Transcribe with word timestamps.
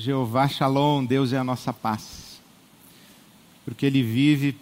Jeová 0.00 0.48
Shalom, 0.48 1.04
Deus 1.04 1.30
é 1.30 1.36
a 1.36 1.44
nossa 1.44 1.74
paz. 1.74 2.40
Porque 3.66 3.84
Ele 3.84 4.02
vive, 4.02 4.56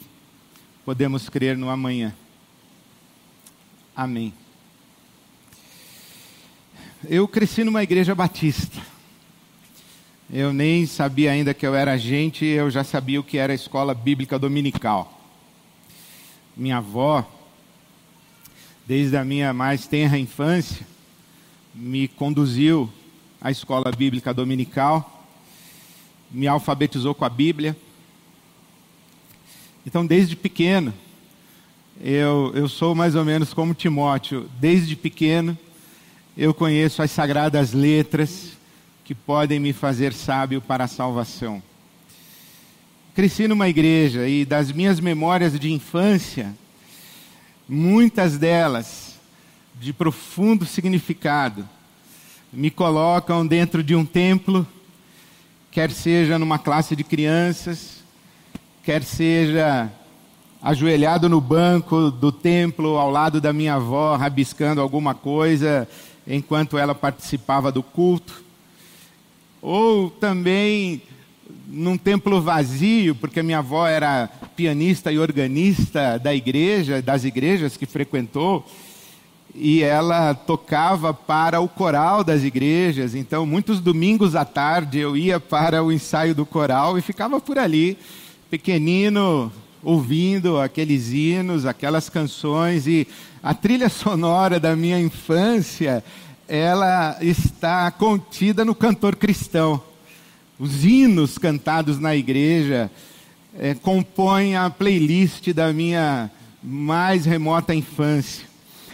podemos 0.84 1.28
crer 1.28 1.56
no 1.56 1.70
amanhã. 1.70 2.12
Amém. 3.94 4.34
Eu 7.08 7.28
cresci 7.28 7.62
numa 7.62 7.84
igreja 7.84 8.16
batista. 8.16 8.82
Eu 10.28 10.52
nem 10.52 10.84
sabia 10.86 11.30
ainda 11.30 11.54
que 11.54 11.64
eu 11.64 11.72
era 11.72 11.96
gente, 11.96 12.44
eu 12.44 12.68
já 12.68 12.82
sabia 12.82 13.20
o 13.20 13.24
que 13.24 13.38
era 13.38 13.52
a 13.52 13.56
escola 13.56 13.94
bíblica 13.94 14.40
dominical. 14.40 15.22
Minha 16.56 16.78
avó, 16.78 17.24
desde 18.84 19.16
a 19.16 19.24
minha 19.24 19.52
mais 19.52 19.86
tenra 19.86 20.18
infância, 20.18 20.84
me 21.72 22.08
conduziu 22.08 22.92
à 23.40 23.52
escola 23.52 23.92
bíblica 23.92 24.34
dominical, 24.34 25.14
me 26.30 26.46
alfabetizou 26.46 27.14
com 27.14 27.24
a 27.24 27.28
Bíblia. 27.28 27.76
Então, 29.86 30.04
desde 30.04 30.36
pequeno, 30.36 30.92
eu, 32.00 32.52
eu 32.54 32.68
sou 32.68 32.94
mais 32.94 33.14
ou 33.14 33.24
menos 33.24 33.54
como 33.54 33.74
Timóteo, 33.74 34.48
desde 34.60 34.94
pequeno, 34.94 35.56
eu 36.36 36.54
conheço 36.54 37.02
as 37.02 37.10
sagradas 37.10 37.72
letras 37.72 38.52
que 39.04 39.14
podem 39.14 39.58
me 39.58 39.72
fazer 39.72 40.12
sábio 40.12 40.60
para 40.60 40.84
a 40.84 40.88
salvação. 40.88 41.62
Cresci 43.14 43.48
numa 43.48 43.68
igreja 43.68 44.28
e 44.28 44.44
das 44.44 44.70
minhas 44.70 45.00
memórias 45.00 45.58
de 45.58 45.72
infância, 45.72 46.54
muitas 47.68 48.38
delas 48.38 49.18
de 49.80 49.92
profundo 49.92 50.64
significado, 50.64 51.68
me 52.52 52.70
colocam 52.70 53.46
dentro 53.46 53.82
de 53.82 53.94
um 53.94 54.04
templo, 54.04 54.66
quer 55.70 55.90
seja 55.90 56.38
numa 56.38 56.58
classe 56.58 56.96
de 56.96 57.04
crianças, 57.04 57.98
quer 58.82 59.02
seja 59.02 59.90
ajoelhado 60.62 61.28
no 61.28 61.40
banco 61.40 62.10
do 62.10 62.32
templo 62.32 62.96
ao 62.96 63.10
lado 63.10 63.40
da 63.40 63.52
minha 63.52 63.74
avó, 63.74 64.16
rabiscando 64.16 64.80
alguma 64.80 65.14
coisa 65.14 65.88
enquanto 66.26 66.76
ela 66.76 66.94
participava 66.94 67.70
do 67.70 67.82
culto. 67.82 68.42
Ou 69.60 70.10
também 70.10 71.02
num 71.66 71.96
templo 71.96 72.40
vazio, 72.40 73.14
porque 73.14 73.42
minha 73.42 73.58
avó 73.58 73.86
era 73.86 74.28
pianista 74.56 75.12
e 75.12 75.18
organista 75.18 76.18
da 76.18 76.34
igreja, 76.34 77.02
das 77.02 77.24
igrejas 77.24 77.76
que 77.76 77.86
frequentou, 77.86 78.66
e 79.60 79.82
ela 79.82 80.34
tocava 80.34 81.12
para 81.12 81.60
o 81.60 81.68
coral 81.68 82.22
das 82.22 82.44
igrejas. 82.44 83.14
Então, 83.14 83.44
muitos 83.44 83.80
domingos 83.80 84.36
à 84.36 84.44
tarde 84.44 84.98
eu 84.98 85.16
ia 85.16 85.40
para 85.40 85.82
o 85.82 85.90
ensaio 85.90 86.34
do 86.34 86.46
coral 86.46 86.96
e 86.96 87.02
ficava 87.02 87.40
por 87.40 87.58
ali, 87.58 87.98
pequenino, 88.48 89.52
ouvindo 89.82 90.60
aqueles 90.60 91.12
hinos, 91.12 91.66
aquelas 91.66 92.08
canções 92.08 92.86
e 92.86 93.06
a 93.42 93.52
trilha 93.52 93.88
sonora 93.88 94.60
da 94.60 94.74
minha 94.76 95.00
infância, 95.00 96.04
ela 96.46 97.16
está 97.20 97.90
contida 97.90 98.64
no 98.64 98.74
cantor 98.74 99.16
cristão. 99.16 99.82
Os 100.58 100.84
hinos 100.84 101.36
cantados 101.36 101.98
na 101.98 102.16
igreja 102.16 102.90
é, 103.58 103.74
compõem 103.74 104.56
a 104.56 104.70
playlist 104.70 105.52
da 105.52 105.72
minha 105.72 106.30
mais 106.62 107.24
remota 107.24 107.74
infância. 107.74 108.47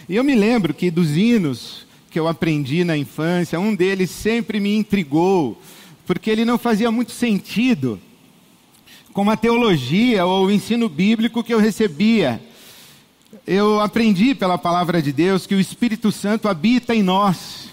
E 0.07 0.15
eu 0.15 0.23
me 0.23 0.35
lembro 0.35 0.71
que 0.71 0.91
dos 0.91 1.17
hinos 1.17 1.85
que 2.11 2.19
eu 2.19 2.27
aprendi 2.27 2.83
na 2.83 2.95
infância, 2.95 3.59
um 3.59 3.73
deles 3.73 4.11
sempre 4.11 4.59
me 4.59 4.75
intrigou, 4.75 5.59
porque 6.05 6.29
ele 6.29 6.45
não 6.45 6.59
fazia 6.59 6.91
muito 6.91 7.11
sentido 7.11 7.99
com 9.11 9.27
a 9.29 9.35
teologia 9.35 10.23
ou 10.23 10.45
o 10.45 10.51
ensino 10.51 10.87
bíblico 10.87 11.43
que 11.43 11.53
eu 11.53 11.59
recebia. 11.59 12.39
Eu 13.47 13.79
aprendi 13.79 14.35
pela 14.35 14.59
palavra 14.59 15.01
de 15.01 15.11
Deus 15.11 15.47
que 15.47 15.55
o 15.55 15.59
Espírito 15.59 16.11
Santo 16.11 16.47
habita 16.47 16.93
em 16.93 17.01
nós, 17.01 17.69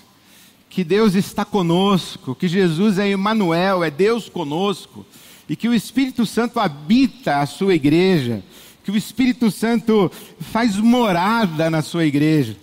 que 0.70 0.82
Deus 0.82 1.14
está 1.14 1.44
conosco, 1.44 2.34
que 2.34 2.48
Jesus 2.48 2.98
é 2.98 3.10
Emmanuel, 3.10 3.84
é 3.84 3.90
Deus 3.90 4.30
conosco, 4.30 5.04
e 5.48 5.54
que 5.54 5.68
o 5.68 5.74
Espírito 5.74 6.24
Santo 6.24 6.58
habita 6.58 7.40
a 7.40 7.46
sua 7.46 7.74
igreja, 7.74 8.42
que 8.82 8.90
o 8.90 8.96
Espírito 8.96 9.50
Santo 9.50 10.10
faz 10.40 10.76
morada 10.76 11.70
na 11.70 11.82
sua 11.82 12.04
igreja. 12.04 12.56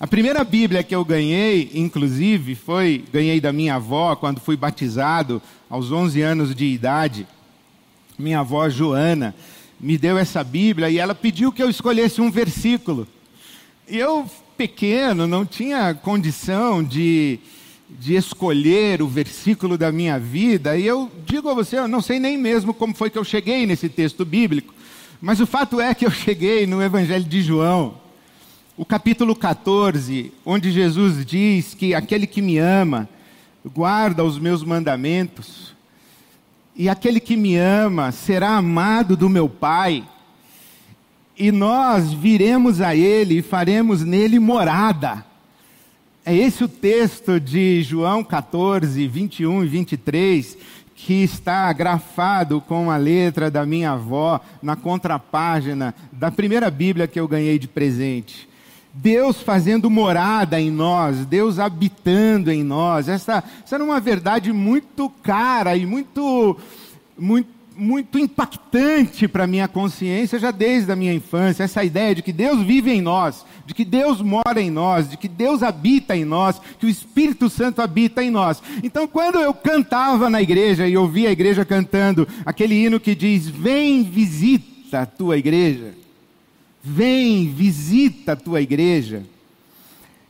A 0.00 0.06
primeira 0.06 0.44
Bíblia 0.44 0.82
que 0.82 0.94
eu 0.94 1.04
ganhei, 1.04 1.70
inclusive, 1.74 2.54
foi 2.54 3.04
ganhei 3.12 3.40
da 3.40 3.52
minha 3.52 3.74
avó 3.74 4.14
quando 4.16 4.40
fui 4.40 4.56
batizado 4.56 5.42
aos 5.68 5.90
11 5.90 6.22
anos 6.22 6.54
de 6.54 6.64
idade 6.66 7.26
minha 8.18 8.40
avó 8.40 8.68
Joana 8.68 9.34
me 9.80 9.96
deu 9.96 10.18
essa 10.18 10.42
Bíblia 10.42 10.90
e 10.90 10.98
ela 10.98 11.14
pediu 11.14 11.52
que 11.52 11.62
eu 11.62 11.70
escolhesse 11.70 12.20
um 12.20 12.30
versículo. 12.30 13.06
E 13.88 13.96
eu, 13.96 14.28
pequeno, 14.56 15.26
não 15.26 15.46
tinha 15.46 15.94
condição 15.94 16.82
de, 16.82 17.38
de 17.88 18.16
escolher 18.16 19.00
o 19.00 19.06
versículo 19.06 19.78
da 19.78 19.92
minha 19.92 20.18
vida. 20.18 20.76
E 20.76 20.84
eu 20.84 21.08
digo 21.24 21.48
a 21.48 21.54
você, 21.54 21.78
eu 21.78 21.86
não 21.86 22.02
sei 22.02 22.18
nem 22.18 22.36
mesmo 22.36 22.74
como 22.74 22.92
foi 22.92 23.08
que 23.08 23.16
eu 23.16 23.24
cheguei 23.24 23.66
nesse 23.66 23.88
texto 23.88 24.24
bíblico. 24.24 24.74
Mas 25.20 25.40
o 25.40 25.46
fato 25.46 25.80
é 25.80 25.92
que 25.94 26.06
eu 26.06 26.10
cheguei 26.12 26.64
no 26.64 26.80
Evangelho 26.80 27.24
de 27.24 27.42
João, 27.42 27.94
o 28.76 28.84
capítulo 28.84 29.34
14, 29.34 30.32
onde 30.46 30.70
Jesus 30.70 31.26
diz 31.26 31.74
que 31.74 31.92
aquele 31.92 32.24
que 32.24 32.40
me 32.40 32.58
ama 32.58 33.08
guarda 33.66 34.22
os 34.24 34.38
meus 34.38 34.62
mandamentos 34.62 35.74
e 36.76 36.88
aquele 36.88 37.18
que 37.18 37.36
me 37.36 37.56
ama 37.56 38.12
será 38.12 38.50
amado 38.50 39.16
do 39.16 39.28
meu 39.28 39.48
Pai, 39.48 40.08
e 41.36 41.50
nós 41.50 42.12
viremos 42.12 42.80
a 42.80 42.94
Ele 42.94 43.38
e 43.38 43.42
faremos 43.42 44.04
nele 44.04 44.38
morada. 44.38 45.24
É 46.24 46.32
esse 46.32 46.62
o 46.62 46.68
texto 46.68 47.40
de 47.40 47.82
João 47.82 48.22
14, 48.22 49.08
21 49.08 49.64
e 49.64 49.66
23, 49.66 50.58
que 51.00 51.22
está 51.22 51.72
grafado 51.72 52.60
com 52.60 52.90
a 52.90 52.96
letra 52.96 53.48
da 53.48 53.64
minha 53.64 53.92
avó 53.92 54.40
na 54.60 54.74
contrapágina 54.74 55.94
da 56.10 56.28
primeira 56.28 56.70
Bíblia 56.72 57.06
que 57.06 57.20
eu 57.20 57.28
ganhei 57.28 57.56
de 57.56 57.68
presente. 57.68 58.48
Deus 58.92 59.40
fazendo 59.40 59.88
morada 59.88 60.60
em 60.60 60.72
nós, 60.72 61.24
Deus 61.24 61.60
habitando 61.60 62.50
em 62.50 62.64
nós. 62.64 63.08
Essa, 63.08 63.44
essa 63.64 63.76
era 63.76 63.84
uma 63.84 64.00
verdade 64.00 64.52
muito 64.52 65.08
cara 65.22 65.76
e 65.76 65.86
muito, 65.86 66.58
muito, 67.16 67.48
muito 67.78 68.18
impactante 68.18 69.28
para 69.28 69.44
a 69.44 69.46
minha 69.46 69.68
consciência 69.68 70.38
já 70.38 70.50
desde 70.50 70.90
a 70.90 70.96
minha 70.96 71.14
infância. 71.14 71.62
Essa 71.62 71.84
ideia 71.84 72.14
de 72.14 72.22
que 72.22 72.32
Deus 72.32 72.62
vive 72.62 72.90
em 72.90 73.00
nós, 73.00 73.46
de 73.64 73.72
que 73.72 73.84
Deus 73.84 74.20
mora 74.20 74.60
em 74.60 74.70
nós, 74.70 75.08
de 75.08 75.16
que 75.16 75.28
Deus 75.28 75.62
habita 75.62 76.16
em 76.16 76.24
nós, 76.24 76.60
que 76.78 76.86
o 76.86 76.90
Espírito 76.90 77.48
Santo 77.48 77.80
habita 77.80 78.22
em 78.22 78.30
nós. 78.30 78.62
Então, 78.82 79.06
quando 79.06 79.38
eu 79.38 79.54
cantava 79.54 80.28
na 80.28 80.42
igreja 80.42 80.86
e 80.88 80.96
ouvia 80.96 81.28
a 81.28 81.32
igreja 81.32 81.64
cantando 81.64 82.26
aquele 82.44 82.74
hino 82.74 82.98
que 82.98 83.14
diz: 83.14 83.48
Vem, 83.48 84.02
visita 84.02 85.02
a 85.02 85.06
tua 85.06 85.38
igreja 85.38 85.94
Vem, 86.82 87.52
visita 87.52 88.32
a 88.32 88.36
tua 88.36 88.60
igreja. 88.60 89.22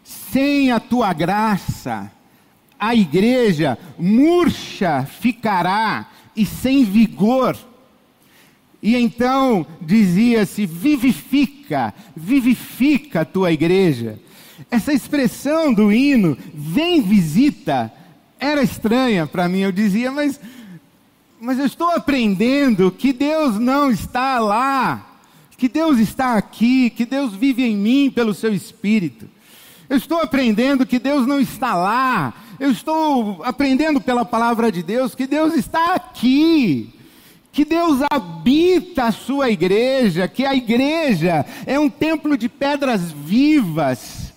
Sem 0.03 0.73
a 0.73 0.81
tua 0.81 1.13
graça, 1.13 2.11
a 2.79 2.95
igreja 2.95 3.79
murcha 3.99 5.05
ficará 5.05 6.09
e 6.39 6.47
sem 6.47 6.85
vigor. 6.85 7.57
E 8.83 8.97
então 8.97 9.67
dizia-se: 9.81 10.65
vivifica, 10.65 11.93
vivifica 12.17 13.21
a 13.21 13.25
tua 13.25 13.53
igreja. 13.53 14.19
Essa 14.71 14.93
expressão 14.93 15.73
do 15.73 15.93
hino, 15.93 16.37
vem 16.55 17.03
visita, 17.03 17.93
era 18.41 18.63
estranha 18.63 19.27
para 19.27 19.49
mim. 19.49 19.61
Eu 19.61 19.73
dizia, 19.73 20.11
mas, 20.11 20.41
mas 21.41 21.59
eu 21.59 21.67
estou 21.67 21.91
aprendendo 21.91 22.91
que 22.91 23.13
Deus 23.13 23.59
não 23.59 23.91
está 23.91 24.39
lá 24.39 25.09
que 25.59 25.69
Deus 25.69 25.99
está 25.99 26.37
aqui, 26.37 26.89
que 26.89 27.05
Deus 27.05 27.35
vive 27.35 27.65
em 27.65 27.77
mim 27.77 28.13
pelo 28.15 28.33
seu 28.33 28.55
Espírito. 28.55 29.29
Eu 29.91 29.97
estou 29.97 30.21
aprendendo 30.21 30.87
que 30.87 31.01
Deus 31.01 31.27
não 31.27 31.41
está 31.41 31.75
lá. 31.75 32.33
Eu 32.61 32.73
estou 32.73 33.41
aprendendo 33.45 34.01
pela 34.01 34.25
palavra 34.25 34.73
de 34.73 34.83
Deus 34.83 35.15
que 35.15 35.29
Deus 35.29 35.55
está 35.55 35.95
aqui. 35.95 36.93
Que 37.53 37.65
Deus 37.65 38.01
habita 38.11 39.05
a 39.05 39.13
sua 39.13 39.51
igreja, 39.51 40.29
que 40.29 40.45
a 40.45 40.55
igreja 40.55 41.47
é 41.67 41.79
um 41.79 41.89
templo 41.89 42.37
de 42.37 42.49
pedras 42.49 43.11
vivas, 43.11 44.33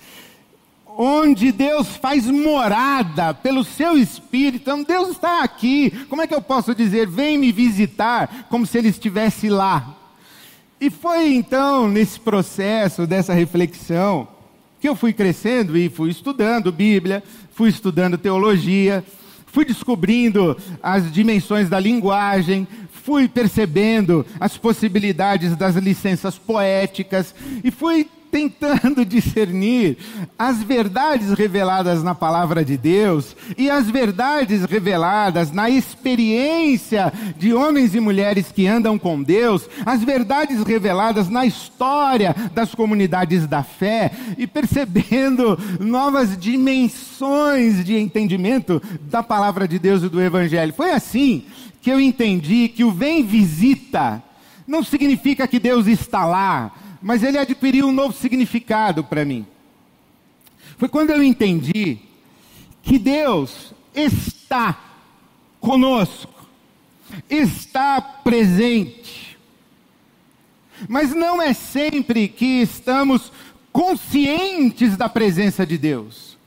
onde 0.98 1.52
Deus 1.52 1.96
faz 1.98 2.26
morada 2.28 3.34
pelo 3.34 3.64
seu 3.64 3.98
espírito. 3.98 4.62
Então 4.62 4.84
Deus 4.84 5.10
está 5.10 5.44
aqui. 5.44 5.90
Como 6.08 6.22
é 6.22 6.28
que 6.28 6.34
eu 6.34 6.42
posso 6.42 6.76
dizer, 6.76 7.08
vem 7.08 7.38
me 7.38 7.52
visitar, 7.52 8.48
como 8.50 8.66
se 8.66 8.78
ele 8.78 8.90
estivesse 8.90 9.50
lá? 9.50 9.96
E 10.80 10.90
foi 10.90 11.34
então 11.34 11.88
nesse 11.88 12.20
processo 12.20 13.06
dessa 13.06 13.34
reflexão 13.34 14.28
que 14.80 14.90
eu 14.90 14.96
fui 14.96 15.14
crescendo 15.14 15.78
e 15.78 15.90
fui 15.90 16.10
estudando 16.10 16.72
Bíblia, 16.72 17.24
fui 17.62 17.70
estudando 17.70 18.18
teologia, 18.18 19.04
fui 19.46 19.64
descobrindo 19.64 20.58
as 20.82 21.12
dimensões 21.12 21.70
da 21.70 21.80
linguagem, 21.80 22.68
fui 22.92 23.28
percebendo 23.28 24.26
as 24.40 24.58
possibilidades 24.58 25.56
das 25.56 25.76
licenças 25.76 26.40
poéticas 26.40 27.36
e 27.64 27.70
fui 27.70 28.10
tentando 28.32 29.04
discernir 29.06 29.98
as 30.40 30.64
verdades 30.64 31.34
reveladas 31.34 32.02
na 32.02 32.16
palavra 32.16 32.64
de 32.64 32.78
Deus 32.78 33.36
e 33.58 33.70
as 33.70 33.90
verdades 33.90 34.64
reveladas 34.64 35.52
na 35.52 35.70
experiência 35.70 37.12
de 37.38 37.54
homens 37.54 37.94
e 37.94 38.00
mulheres 38.00 38.52
que 38.52 38.66
andam 38.66 38.98
com 38.98 39.22
Deus, 39.22 39.70
as 39.86 40.04
verdades 40.04 40.64
reveladas 40.64 41.28
na 41.28 41.46
história 41.46 42.34
das 42.54 42.74
comunidades 42.74 43.46
da 43.46 43.62
fé 43.62 44.12
e 44.38 44.48
percebendo 44.48 45.60
novas 45.80 46.38
dimensões 46.38 47.84
de 47.84 47.98
entendimento 47.98 48.82
da 49.02 49.22
palavra 49.22 49.68
de 49.68 49.78
Deus 49.78 50.04
e 50.04 50.10
do 50.10 50.22
Evangelho. 50.22 50.74
Foi 50.74 50.92
assim 50.92 51.44
que 51.82 51.90
eu 51.90 52.00
entendi 52.00 52.70
que 52.70 52.84
o 52.84 52.92
vem 52.92 53.24
visita 53.24 54.24
não 54.68 54.84
significa 54.84 55.48
que 55.48 55.60
Deus 55.60 55.88
está 55.88 56.26
lá, 56.26 56.72
mas 57.02 57.24
ele 57.24 57.38
adquiriu 57.38 57.88
um 57.88 57.92
novo 57.92 58.14
significado 58.14 59.04
para 59.04 59.26
mim. 59.26 59.46
Foi 60.78 60.88
quando 60.88 61.12
eu 61.12 61.24
entendi 61.24 61.98
que 62.84 62.98
Deus 63.00 63.74
está 63.94 64.80
conosco, 65.60 66.46
está 67.30 68.02
presente. 68.02 69.38
Mas 70.88 71.14
não 71.14 71.42
é 71.42 71.54
sempre 71.54 72.28
que 72.28 72.62
estamos 72.62 73.32
conscientes 73.72 74.98
da 74.98 75.08
presença 75.08 75.66
de 75.66 75.78
Deus. 75.78 76.38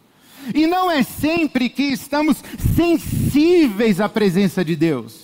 E 0.55 0.67
não 0.67 0.91
é 0.91 1.03
sempre 1.03 1.69
que 1.69 1.85
estamos 1.85 2.43
sensíveis 2.77 4.01
à 4.01 4.09
presença 4.09 4.65
de 4.65 4.77
Deus. 4.77 5.24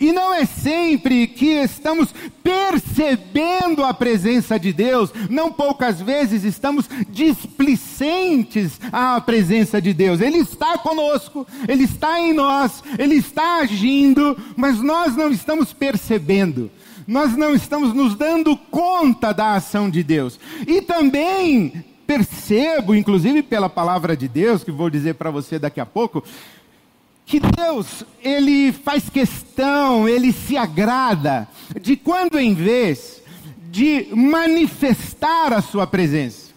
E 0.00 0.12
não 0.12 0.32
é 0.32 0.44
sempre 0.44 1.26
que 1.26 1.46
estamos 1.46 2.08
percebendo 2.42 3.84
a 3.84 3.94
presença 3.94 4.58
de 4.58 4.72
Deus, 4.72 5.10
não 5.30 5.52
poucas 5.52 6.00
vezes 6.00 6.44
estamos 6.44 6.88
displicentes 7.08 8.80
à 8.92 9.20
presença 9.20 9.80
de 9.80 9.92
Deus. 9.92 10.20
Ele 10.20 10.38
está 10.38 10.78
conosco, 10.78 11.46
Ele 11.68 11.84
está 11.84 12.20
em 12.20 12.32
nós, 12.32 12.82
Ele 12.98 13.16
está 13.16 13.58
agindo, 13.58 14.36
mas 14.56 14.80
nós 14.80 15.16
não 15.16 15.30
estamos 15.30 15.72
percebendo. 15.72 16.70
Nós 17.06 17.36
não 17.36 17.54
estamos 17.54 17.92
nos 17.92 18.14
dando 18.14 18.56
conta 18.56 19.32
da 19.32 19.54
ação 19.54 19.90
de 19.90 20.02
Deus. 20.02 20.38
E 20.66 20.80
também 20.80 21.84
percebo, 22.06 22.94
inclusive 22.94 23.42
pela 23.42 23.68
palavra 23.68 24.16
de 24.16 24.28
Deus, 24.28 24.62
que 24.62 24.70
vou 24.70 24.90
dizer 24.90 25.14
para 25.14 25.30
você 25.30 25.58
daqui 25.58 25.80
a 25.80 25.86
pouco, 25.86 26.22
que 27.32 27.40
Deus, 27.40 28.04
ele 28.22 28.70
faz 28.72 29.08
questão, 29.08 30.06
ele 30.06 30.34
se 30.34 30.54
agrada 30.54 31.48
de 31.80 31.96
quando 31.96 32.38
em 32.38 32.52
vez 32.52 33.22
de 33.70 34.08
manifestar 34.14 35.50
a 35.50 35.62
sua 35.62 35.86
presença, 35.86 36.52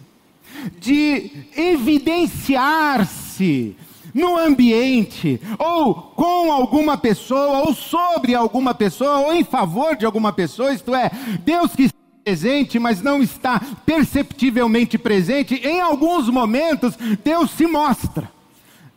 de 0.78 1.30
evidenciar-se 1.56 3.74
no 4.12 4.36
ambiente, 4.36 5.40
ou 5.58 5.94
com 5.94 6.52
alguma 6.52 6.98
pessoa, 6.98 7.60
ou 7.60 7.72
sobre 7.72 8.34
alguma 8.34 8.74
pessoa, 8.74 9.20
ou 9.20 9.32
em 9.32 9.44
favor 9.44 9.96
de 9.96 10.04
alguma 10.04 10.30
pessoa, 10.30 10.74
isto 10.74 10.94
é, 10.94 11.10
Deus 11.42 11.74
que 11.74 11.84
está 11.84 11.96
presente, 12.22 12.78
mas 12.78 13.00
não 13.00 13.22
está 13.22 13.58
perceptivelmente 13.86 14.98
presente, 14.98 15.54
em 15.54 15.80
alguns 15.80 16.28
momentos 16.28 16.98
Deus 17.24 17.50
se 17.52 17.66
mostra. 17.66 18.36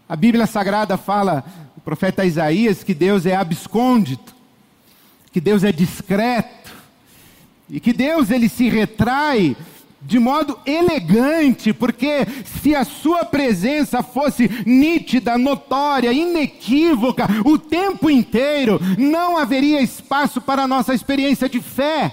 A 0.10 0.16
Bíblia 0.16 0.48
Sagrada 0.48 0.98
fala, 0.98 1.46
o 1.80 1.82
profeta 1.82 2.26
Isaías, 2.26 2.84
que 2.84 2.94
Deus 2.94 3.26
é 3.26 3.34
abscôndito, 3.34 4.36
que 5.32 5.40
Deus 5.40 5.64
é 5.64 5.72
discreto, 5.72 6.74
e 7.70 7.80
que 7.80 7.94
Deus 7.94 8.30
ele 8.32 8.50
se 8.50 8.68
retrai 8.68 9.56
de 10.02 10.20
modo 10.20 10.60
elegante, 10.66 11.72
porque 11.72 12.28
se 12.62 12.76
a 12.76 12.84
sua 12.84 13.24
presença 13.24 14.04
fosse 14.04 14.50
nítida, 14.66 15.38
notória, 15.38 16.12
inequívoca, 16.12 17.26
o 17.46 17.58
tempo 17.58 18.10
inteiro, 18.10 18.78
não 18.98 19.38
haveria 19.38 19.82
espaço 19.82 20.42
para 20.42 20.64
a 20.64 20.68
nossa 20.68 20.94
experiência 20.94 21.48
de 21.48 21.62
fé 21.62 22.12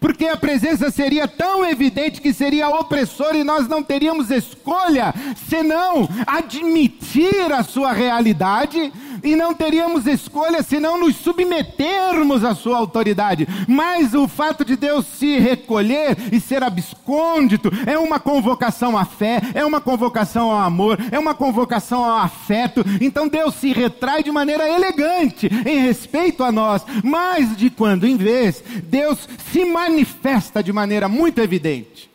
porque 0.00 0.26
a 0.26 0.36
presença 0.36 0.90
seria 0.90 1.26
tão 1.26 1.64
evidente 1.64 2.20
que 2.20 2.32
seria 2.32 2.68
opressora 2.68 3.36
e 3.36 3.44
nós 3.44 3.66
não 3.66 3.82
teríamos 3.82 4.30
escolha 4.30 5.12
senão 5.48 6.08
admitir 6.26 7.52
a 7.52 7.62
sua 7.62 7.92
realidade 7.92 8.92
e 9.22 9.34
não 9.34 9.54
teríamos 9.54 10.06
escolha 10.06 10.62
senão 10.62 10.98
nos 10.98 11.16
submetermos 11.16 12.44
à 12.44 12.54
sua 12.54 12.78
autoridade. 12.78 13.48
Mas 13.66 14.14
o 14.14 14.28
fato 14.28 14.64
de 14.64 14.76
Deus 14.76 15.06
se 15.06 15.38
recolher 15.38 16.16
e 16.32 16.40
ser 16.40 16.62
abscôndito 16.62 17.70
é 17.86 17.98
uma 17.98 18.20
convocação 18.20 18.96
à 18.96 19.04
fé, 19.04 19.40
é 19.54 19.64
uma 19.64 19.80
convocação 19.80 20.50
ao 20.50 20.60
amor, 20.60 20.98
é 21.10 21.18
uma 21.18 21.34
convocação 21.34 22.04
ao 22.04 22.18
afeto. 22.18 22.84
Então 23.00 23.28
Deus 23.28 23.54
se 23.54 23.72
retrai 23.72 24.22
de 24.22 24.30
maneira 24.30 24.68
elegante 24.68 25.48
em 25.66 25.80
respeito 25.80 26.44
a 26.44 26.52
nós, 26.52 26.84
mas 27.02 27.56
de 27.56 27.70
quando 27.70 28.06
em 28.06 28.16
vez, 28.16 28.62
Deus 28.84 29.28
se 29.52 29.64
manifesta 29.88 30.62
de 30.62 30.72
maneira 30.72 31.08
muito 31.08 31.40
evidente. 31.40 32.10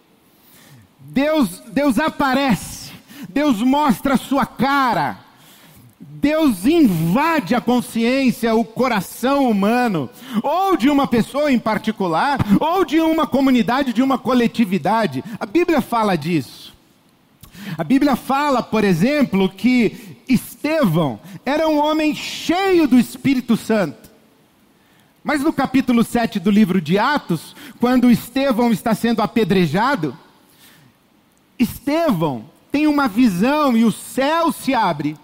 Deus, 1.00 1.62
Deus 1.68 2.00
aparece, 2.00 2.92
Deus 3.30 3.62
mostra 3.62 4.14
a 4.14 4.18
sua 4.18 4.46
cara. 4.46 5.20
Deus 6.00 6.66
invade 6.66 7.54
a 7.54 7.60
consciência, 7.60 8.56
o 8.56 8.64
coração 8.64 9.50
humano, 9.50 10.10
ou 10.42 10.78
de 10.78 10.90
uma 10.90 11.06
pessoa 11.06 11.52
em 11.52 11.60
particular, 11.60 12.40
ou 12.62 12.86
de 12.86 13.00
uma 13.02 13.28
comunidade, 13.28 13.92
de 13.92 14.02
uma 14.02 14.18
coletividade. 14.18 15.24
A 15.38 15.46
Bíblia 15.46 15.82
fala 15.82 16.16
disso. 16.16 16.74
A 17.78 17.84
Bíblia 17.84 18.16
fala, 18.16 18.64
por 18.64 18.86
exemplo, 18.86 19.50
que 19.50 20.18
Estevão 20.28 21.20
era 21.46 21.68
um 21.68 21.78
homem 21.78 22.16
cheio 22.16 22.88
do 22.88 22.98
Espírito 22.98 23.58
Santo. 23.58 24.03
Mas 25.24 25.42
no 25.42 25.54
capítulo 25.54 26.04
7 26.04 26.40
do 26.40 26.52
livro 26.52 26.82
de 26.82 27.00
Atos, 27.00 27.56
quando 27.80 28.12
Estevão 28.12 28.72
está 28.72 28.94
sendo 28.94 29.22
apedrejado, 29.22 30.18
Estevão 31.58 32.46
tem 32.72 32.88
uma 32.88 33.08
visão 33.08 33.78
e 33.78 33.86
o 33.86 33.92
céu 33.92 34.52
se 34.52 34.74
abre 34.74 35.16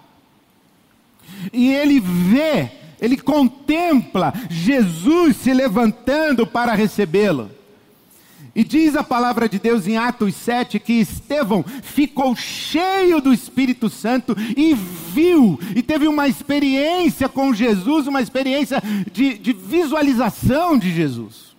e 1.52 1.72
ele 1.72 2.00
vê, 2.00 2.70
ele 3.00 3.16
contempla 3.16 4.32
Jesus 4.48 5.36
se 5.36 5.52
levantando 5.52 6.46
para 6.46 6.74
recebê-lo. 6.74 7.50
E 8.54 8.64
diz 8.64 8.96
a 8.96 9.04
palavra 9.04 9.48
de 9.48 9.58
Deus 9.58 9.86
em 9.86 9.96
Atos 9.96 10.34
7 10.34 10.80
que 10.80 10.94
Estevão 10.94 11.64
ficou 11.82 12.34
cheio 12.34 13.20
do 13.20 13.32
Espírito 13.32 13.88
Santo 13.88 14.36
e 14.56 14.74
viu, 14.74 15.58
e 15.74 15.82
teve 15.82 16.08
uma 16.08 16.26
experiência 16.26 17.28
com 17.28 17.54
Jesus, 17.54 18.06
uma 18.06 18.20
experiência 18.20 18.82
de, 19.12 19.38
de 19.38 19.52
visualização 19.52 20.76
de 20.76 20.92
Jesus. 20.92 21.50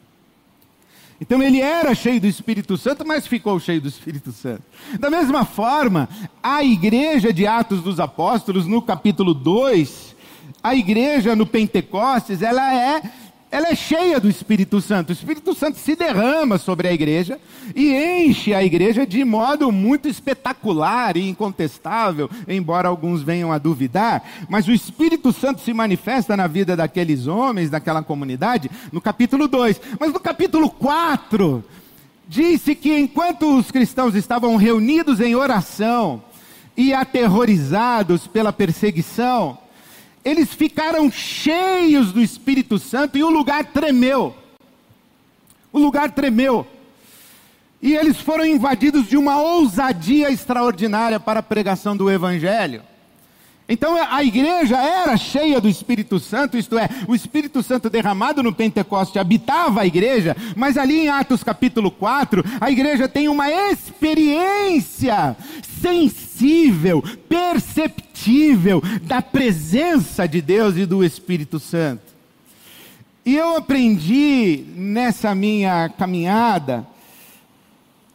Então 1.21 1.41
ele 1.41 1.61
era 1.61 1.93
cheio 1.93 2.19
do 2.19 2.25
Espírito 2.25 2.75
Santo, 2.77 3.05
mas 3.05 3.27
ficou 3.27 3.59
cheio 3.59 3.79
do 3.79 3.87
Espírito 3.87 4.31
Santo. 4.31 4.63
Da 4.99 5.09
mesma 5.09 5.45
forma, 5.45 6.09
a 6.41 6.63
igreja 6.63 7.31
de 7.31 7.45
Atos 7.45 7.81
dos 7.81 7.99
Apóstolos, 7.99 8.65
no 8.65 8.81
capítulo 8.81 9.33
2, 9.35 10.15
a 10.63 10.75
igreja 10.75 11.35
no 11.35 11.45
Pentecostes, 11.45 12.41
ela 12.41 12.73
é 12.73 13.03
ela 13.51 13.67
é 13.67 13.75
cheia 13.75 14.17
do 14.17 14.29
Espírito 14.29 14.79
Santo. 14.79 15.09
O 15.09 15.11
Espírito 15.11 15.53
Santo 15.53 15.77
se 15.77 15.93
derrama 15.93 16.57
sobre 16.57 16.87
a 16.87 16.93
igreja 16.93 17.37
e 17.75 17.93
enche 17.93 18.53
a 18.53 18.63
igreja 18.63 19.05
de 19.05 19.25
modo 19.25 19.69
muito 19.73 20.07
espetacular 20.07 21.17
e 21.17 21.27
incontestável, 21.27 22.29
embora 22.47 22.87
alguns 22.87 23.21
venham 23.21 23.51
a 23.51 23.57
duvidar. 23.57 24.23
Mas 24.47 24.69
o 24.69 24.71
Espírito 24.71 25.33
Santo 25.33 25.59
se 25.59 25.73
manifesta 25.73 26.37
na 26.37 26.47
vida 26.47 26.77
daqueles 26.77 27.27
homens, 27.27 27.69
daquela 27.69 28.01
comunidade, 28.01 28.71
no 28.89 29.01
capítulo 29.01 29.49
2. 29.49 29.81
Mas 29.99 30.13
no 30.13 30.19
capítulo 30.19 30.69
4, 30.69 31.61
disse 32.29 32.73
que 32.73 32.97
enquanto 32.97 33.57
os 33.57 33.69
cristãos 33.69 34.15
estavam 34.15 34.55
reunidos 34.55 35.19
em 35.19 35.35
oração 35.35 36.23
e 36.77 36.93
aterrorizados 36.93 38.27
pela 38.27 38.53
perseguição, 38.53 39.57
eles 40.23 40.53
ficaram 40.53 41.11
cheios 41.11 42.11
do 42.11 42.21
Espírito 42.21 42.77
Santo 42.77 43.17
e 43.17 43.23
o 43.23 43.29
lugar 43.29 43.65
tremeu. 43.65 44.35
O 45.73 45.79
lugar 45.79 46.11
tremeu. 46.11 46.65
E 47.81 47.95
eles 47.95 48.17
foram 48.17 48.45
invadidos 48.45 49.07
de 49.07 49.17
uma 49.17 49.41
ousadia 49.41 50.29
extraordinária 50.29 51.19
para 51.19 51.39
a 51.39 51.43
pregação 51.43 51.97
do 51.97 52.11
Evangelho. 52.11 52.83
Então 53.67 53.95
a 53.97 54.23
igreja 54.23 54.77
era 54.77 55.15
cheia 55.15 55.59
do 55.61 55.69
Espírito 55.69 56.19
Santo, 56.19 56.57
isto 56.57 56.77
é, 56.77 56.89
o 57.07 57.15
Espírito 57.15 57.63
Santo 57.63 57.89
derramado 57.89 58.43
no 58.43 58.53
Pentecoste 58.53 59.17
habitava 59.17 59.81
a 59.81 59.85
igreja, 59.85 60.35
mas 60.57 60.77
ali 60.77 60.99
em 60.99 61.09
Atos 61.09 61.41
capítulo 61.41 61.89
4, 61.89 62.43
a 62.59 62.69
igreja 62.69 63.07
tem 63.07 63.29
uma 63.29 63.49
experiência 63.49 65.37
sensível, 65.81 67.01
perceptível 67.29 68.10
da 69.03 69.21
presença 69.21 70.27
de 70.27 70.41
Deus 70.41 70.77
e 70.77 70.85
do 70.85 71.03
Espírito 71.03 71.59
Santo. 71.59 72.11
E 73.25 73.35
eu 73.35 73.55
aprendi 73.55 74.65
nessa 74.75 75.33
minha 75.35 75.89
caminhada, 75.89 76.87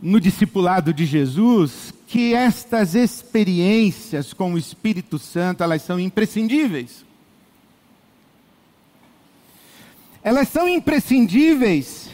no 0.01 0.21
discipulado 0.21 0.93
de 0.93 1.07
Jesus, 1.07 1.93
que 2.07 2.35
estas 2.35 2.95
experiências 2.95 4.33
com 4.33 4.55
o 4.55 4.59
Espírito 4.59 5.19
Santo, 5.19 5.63
elas 5.63 5.83
são 5.83 5.99
imprescindíveis. 5.99 7.05
Elas 10.23 10.49
são 10.49 10.69
imprescindíveis, 10.69 12.11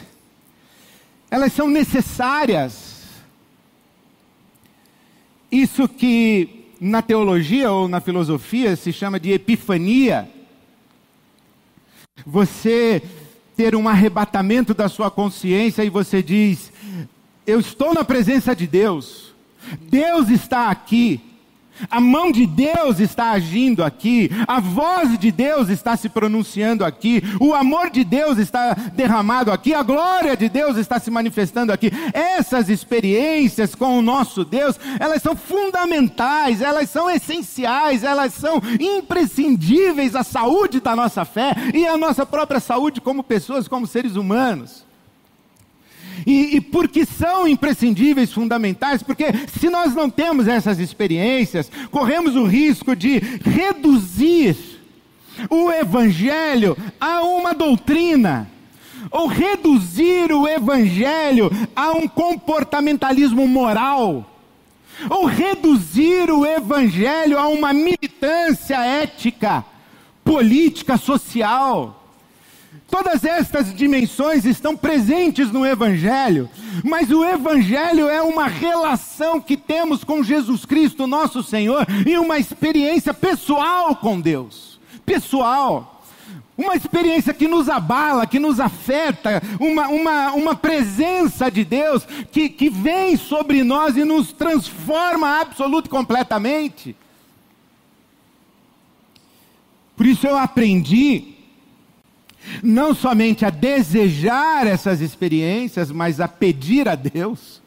elas 1.31 1.51
são 1.51 1.67
necessárias. 1.67 3.01
Isso 5.51 5.87
que 5.87 6.62
na 6.83 7.01
teologia 7.01 7.71
ou 7.71 7.87
na 7.87 8.01
filosofia 8.01 8.75
se 8.75 8.91
chama 8.91 9.17
de 9.17 9.31
epifania. 9.31 10.29
Você 12.25 13.01
ter 13.55 13.73
um 13.73 13.87
arrebatamento 13.87 14.73
da 14.73 14.89
sua 14.89 15.09
consciência 15.09 15.81
e 15.85 15.89
você 15.89 16.21
diz: 16.21 16.73
Eu 17.47 17.61
estou 17.61 17.93
na 17.93 18.03
presença 18.03 18.53
de 18.53 18.67
Deus, 18.67 19.33
Deus 19.79 20.27
está 20.27 20.69
aqui. 20.69 21.21
A 21.89 21.99
mão 21.99 22.31
de 22.31 22.45
Deus 22.45 22.99
está 22.99 23.31
agindo 23.31 23.83
aqui, 23.83 24.29
a 24.47 24.59
voz 24.59 25.17
de 25.17 25.31
Deus 25.31 25.69
está 25.69 25.97
se 25.97 26.09
pronunciando 26.09 26.85
aqui, 26.85 27.21
o 27.39 27.53
amor 27.53 27.89
de 27.89 28.03
Deus 28.03 28.37
está 28.37 28.73
derramado 28.73 29.51
aqui, 29.51 29.73
a 29.73 29.83
glória 29.83 30.35
de 30.37 30.49
Deus 30.49 30.77
está 30.77 30.99
se 30.99 31.11
manifestando 31.11 31.71
aqui. 31.71 31.91
Essas 32.13 32.69
experiências 32.69 33.75
com 33.75 33.97
o 33.97 34.01
nosso 34.01 34.45
Deus, 34.45 34.79
elas 34.99 35.21
são 35.21 35.35
fundamentais, 35.35 36.61
elas 36.61 36.89
são 36.89 37.09
essenciais, 37.09 38.03
elas 38.03 38.33
são 38.33 38.61
imprescindíveis 38.79 40.15
à 40.15 40.23
saúde 40.23 40.79
da 40.79 40.95
nossa 40.95 41.25
fé 41.25 41.53
e 41.73 41.85
à 41.85 41.97
nossa 41.97 42.25
própria 42.25 42.59
saúde 42.59 43.01
como 43.01 43.23
pessoas, 43.23 43.67
como 43.67 43.87
seres 43.87 44.15
humanos. 44.15 44.92
E, 46.25 46.57
e 46.57 46.61
porque 46.61 47.05
são 47.05 47.47
imprescindíveis, 47.47 48.31
fundamentais, 48.31 49.01
porque 49.01 49.25
se 49.59 49.69
nós 49.69 49.93
não 49.93 50.09
temos 50.09 50.47
essas 50.47 50.79
experiências, 50.79 51.71
corremos 51.91 52.35
o 52.35 52.45
risco 52.45 52.95
de 52.95 53.19
reduzir 53.19 54.55
o 55.49 55.71
Evangelho 55.71 56.77
a 56.99 57.23
uma 57.23 57.53
doutrina, 57.53 58.49
ou 59.11 59.27
reduzir 59.27 60.31
o 60.31 60.47
Evangelho 60.47 61.51
a 61.75 61.91
um 61.91 62.07
comportamentalismo 62.07 63.47
moral, 63.47 64.29
ou 65.09 65.25
reduzir 65.25 66.29
o 66.31 66.45
Evangelho 66.45 67.37
a 67.37 67.47
uma 67.47 67.73
militância 67.73 68.77
ética, 68.85 69.65
política, 70.23 70.97
social. 70.97 72.02
Todas 72.93 73.25
estas 73.25 73.73
dimensões 73.73 74.45
estão 74.45 74.77
presentes 74.77 75.51
no 75.51 75.65
Evangelho, 75.65 76.47
mas 76.83 77.09
o 77.09 77.25
Evangelho 77.25 78.07
é 78.07 78.21
uma 78.21 78.45
relação 78.45 79.41
que 79.41 79.57
temos 79.57 80.03
com 80.03 80.21
Jesus 80.21 80.63
Cristo, 80.63 81.07
nosso 81.07 81.41
Senhor, 81.41 81.87
e 82.05 82.15
uma 82.19 82.37
experiência 82.37 83.11
pessoal 83.11 83.95
com 83.95 84.21
Deus. 84.21 84.79
Pessoal. 85.03 86.03
Uma 86.55 86.75
experiência 86.75 87.33
que 87.33 87.47
nos 87.47 87.67
abala, 87.67 88.27
que 88.27 88.37
nos 88.37 88.59
afeta, 88.59 89.41
uma, 89.59 89.87
uma, 89.87 90.31
uma 90.33 90.55
presença 90.55 91.49
de 91.49 91.65
Deus 91.65 92.05
que, 92.31 92.47
que 92.47 92.69
vem 92.69 93.17
sobre 93.17 93.63
nós 93.63 93.97
e 93.97 94.03
nos 94.03 94.31
transforma 94.31 95.41
absoluto 95.41 95.87
e 95.87 95.89
completamente. 95.89 96.95
Por 99.97 100.05
isso 100.05 100.27
eu 100.27 100.37
aprendi 100.37 101.32
não 102.61 102.93
somente 102.93 103.45
a 103.45 103.49
desejar 103.49 104.67
essas 104.67 105.01
experiências, 105.01 105.91
mas 105.91 106.19
a 106.19 106.27
pedir 106.27 106.87
a 106.87 106.95
Deus. 106.95 107.61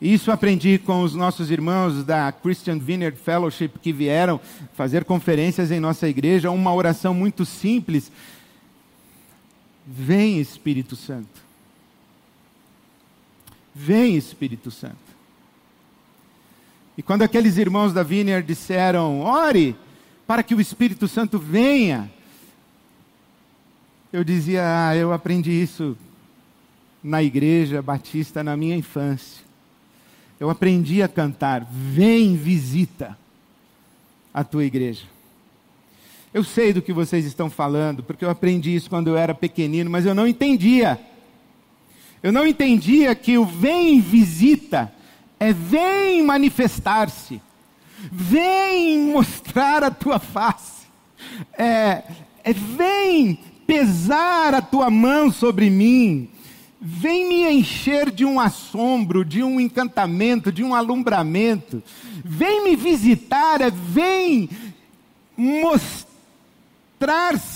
Isso 0.00 0.30
aprendi 0.30 0.78
com 0.78 1.02
os 1.02 1.14
nossos 1.14 1.50
irmãos 1.50 2.04
da 2.04 2.30
Christian 2.30 2.78
Vineyard 2.78 3.18
Fellowship 3.18 3.70
que 3.80 3.92
vieram 3.92 4.38
fazer 4.74 5.04
conferências 5.04 5.70
em 5.70 5.80
nossa 5.80 6.06
igreja, 6.06 6.50
uma 6.50 6.74
oração 6.74 7.14
muito 7.14 7.46
simples. 7.46 8.12
Vem 9.86 10.38
Espírito 10.38 10.96
Santo. 10.96 11.46
Vem 13.74 14.16
Espírito 14.16 14.70
Santo. 14.70 14.96
E 16.98 17.02
quando 17.02 17.22
aqueles 17.22 17.56
irmãos 17.56 17.92
da 17.92 18.02
Vineyard 18.02 18.46
disseram: 18.46 19.20
"Ore 19.20 19.76
para 20.26 20.42
que 20.42 20.54
o 20.54 20.60
Espírito 20.60 21.08
Santo 21.08 21.38
venha", 21.38 22.10
eu 24.12 24.24
dizia, 24.24 24.62
ah, 24.64 24.96
eu 24.96 25.12
aprendi 25.12 25.50
isso 25.50 25.96
na 27.02 27.22
igreja 27.22 27.82
batista 27.82 28.42
na 28.42 28.56
minha 28.56 28.76
infância. 28.76 29.44
Eu 30.38 30.50
aprendi 30.50 31.02
a 31.02 31.08
cantar, 31.08 31.66
vem 31.70 32.36
visita 32.36 33.16
a 34.32 34.44
tua 34.44 34.64
igreja. 34.64 35.04
Eu 36.34 36.44
sei 36.44 36.72
do 36.72 36.82
que 36.82 36.92
vocês 36.92 37.24
estão 37.24 37.48
falando, 37.48 38.02
porque 38.02 38.24
eu 38.24 38.30
aprendi 38.30 38.74
isso 38.74 38.90
quando 38.90 39.08
eu 39.08 39.16
era 39.16 39.34
pequenino, 39.34 39.88
mas 39.88 40.04
eu 40.04 40.14
não 40.14 40.26
entendia. 40.26 41.00
Eu 42.22 42.32
não 42.32 42.46
entendia 42.46 43.14
que 43.14 43.38
o 43.38 43.44
vem 43.44 44.00
visita 44.00 44.92
é 45.38 45.52
vem 45.52 46.22
manifestar-se, 46.22 47.40
vem 48.10 48.98
mostrar 49.12 49.84
a 49.84 49.90
tua 49.90 50.18
face, 50.18 50.86
é, 51.56 52.02
é 52.42 52.52
vem 52.52 53.38
pesar 53.66 54.54
a 54.54 54.62
tua 54.62 54.88
mão 54.90 55.30
sobre 55.30 55.68
mim, 55.68 56.28
vem 56.80 57.26
me 57.28 57.50
encher 57.50 58.10
de 58.10 58.24
um 58.24 58.38
assombro, 58.38 59.24
de 59.24 59.42
um 59.42 59.60
encantamento, 59.60 60.52
de 60.52 60.62
um 60.62 60.74
alumbramento, 60.74 61.82
vem 62.24 62.62
me 62.64 62.76
visitar, 62.76 63.60
é, 63.60 63.70
vem 63.70 64.48
mostrar-se 65.36 65.92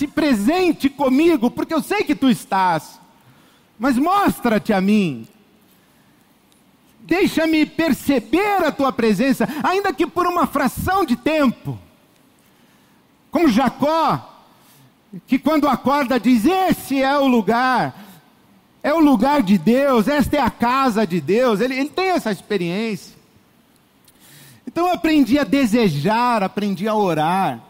presente 0.06 0.88
comigo, 0.88 1.50
porque 1.50 1.72
eu 1.72 1.82
sei 1.82 2.02
que 2.02 2.14
tu 2.14 2.28
estás, 2.28 3.00
mas 3.78 3.96
mostra-te 3.96 4.72
a 4.72 4.80
mim. 4.80 5.26
Deixa-me 7.00 7.64
perceber 7.66 8.64
a 8.64 8.70
tua 8.70 8.92
presença, 8.92 9.48
ainda 9.62 9.92
que 9.92 10.06
por 10.06 10.26
uma 10.26 10.46
fração 10.46 11.04
de 11.04 11.16
tempo. 11.16 11.78
Como 13.30 13.48
Jacó, 13.48 14.29
que 15.26 15.38
quando 15.38 15.68
acorda 15.68 16.18
diz: 16.18 16.44
Esse 16.44 17.02
é 17.02 17.18
o 17.18 17.26
lugar, 17.26 17.94
é 18.82 18.92
o 18.92 19.00
lugar 19.00 19.42
de 19.42 19.58
Deus, 19.58 20.08
esta 20.08 20.36
é 20.36 20.40
a 20.40 20.50
casa 20.50 21.06
de 21.06 21.20
Deus. 21.20 21.60
Ele, 21.60 21.74
ele 21.74 21.88
tem 21.88 22.10
essa 22.10 22.30
experiência. 22.30 23.18
Então 24.66 24.86
eu 24.86 24.94
aprendi 24.94 25.38
a 25.38 25.44
desejar, 25.44 26.42
aprendi 26.42 26.86
a 26.86 26.94
orar, 26.94 27.60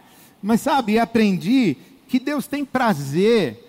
mas 0.43 0.61
sabe, 0.61 0.99
aprendi 0.99 1.77
que 2.09 2.19
Deus 2.19 2.47
tem 2.47 2.65
prazer 2.65 3.67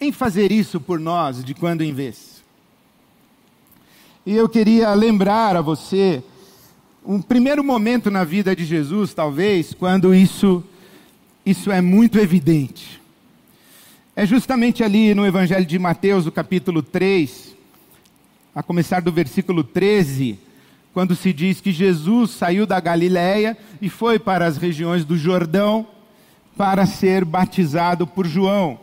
em 0.00 0.12
fazer 0.12 0.52
isso 0.52 0.80
por 0.80 1.00
nós 1.00 1.42
de 1.42 1.54
quando 1.54 1.82
em 1.82 1.92
vez. 1.92 2.42
E 4.26 4.34
eu 4.34 4.48
queria 4.48 4.92
lembrar 4.92 5.56
a 5.56 5.62
você 5.62 6.22
um 7.04 7.22
primeiro 7.22 7.64
momento 7.64 8.10
na 8.10 8.24
vida 8.24 8.54
de 8.54 8.66
Jesus, 8.66 9.14
talvez, 9.14 9.72
quando 9.72 10.14
isso 10.14 10.62
isso 11.48 11.72
é 11.72 11.80
muito 11.80 12.18
evidente. 12.18 13.00
É 14.14 14.26
justamente 14.26 14.84
ali 14.84 15.14
no 15.14 15.24
Evangelho 15.24 15.64
de 15.64 15.78
Mateus, 15.78 16.26
o 16.26 16.32
capítulo 16.32 16.82
3, 16.82 17.56
a 18.54 18.62
começar 18.62 19.00
do 19.00 19.10
versículo 19.10 19.64
13, 19.64 20.38
quando 20.92 21.16
se 21.16 21.32
diz 21.32 21.58
que 21.58 21.72
Jesus 21.72 22.32
saiu 22.32 22.66
da 22.66 22.78
Galiléia 22.78 23.56
e 23.80 23.88
foi 23.88 24.18
para 24.18 24.44
as 24.44 24.58
regiões 24.58 25.06
do 25.06 25.16
Jordão 25.16 25.86
para 26.54 26.84
ser 26.84 27.24
batizado 27.24 28.06
por 28.06 28.26
João. 28.26 28.78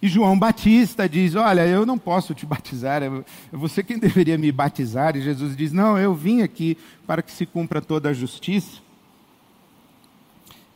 E 0.00 0.08
João 0.08 0.38
Batista 0.38 1.06
diz: 1.06 1.34
Olha, 1.34 1.66
eu 1.66 1.84
não 1.84 1.98
posso 1.98 2.32
te 2.32 2.46
batizar, 2.46 3.02
é 3.02 3.10
você 3.52 3.82
quem 3.82 3.98
deveria 3.98 4.38
me 4.38 4.50
batizar. 4.50 5.14
E 5.14 5.20
Jesus 5.20 5.54
diz: 5.54 5.72
Não, 5.72 5.98
eu 5.98 6.14
vim 6.14 6.40
aqui 6.40 6.78
para 7.06 7.22
que 7.22 7.32
se 7.32 7.44
cumpra 7.44 7.82
toda 7.82 8.08
a 8.08 8.14
justiça. 8.14 8.84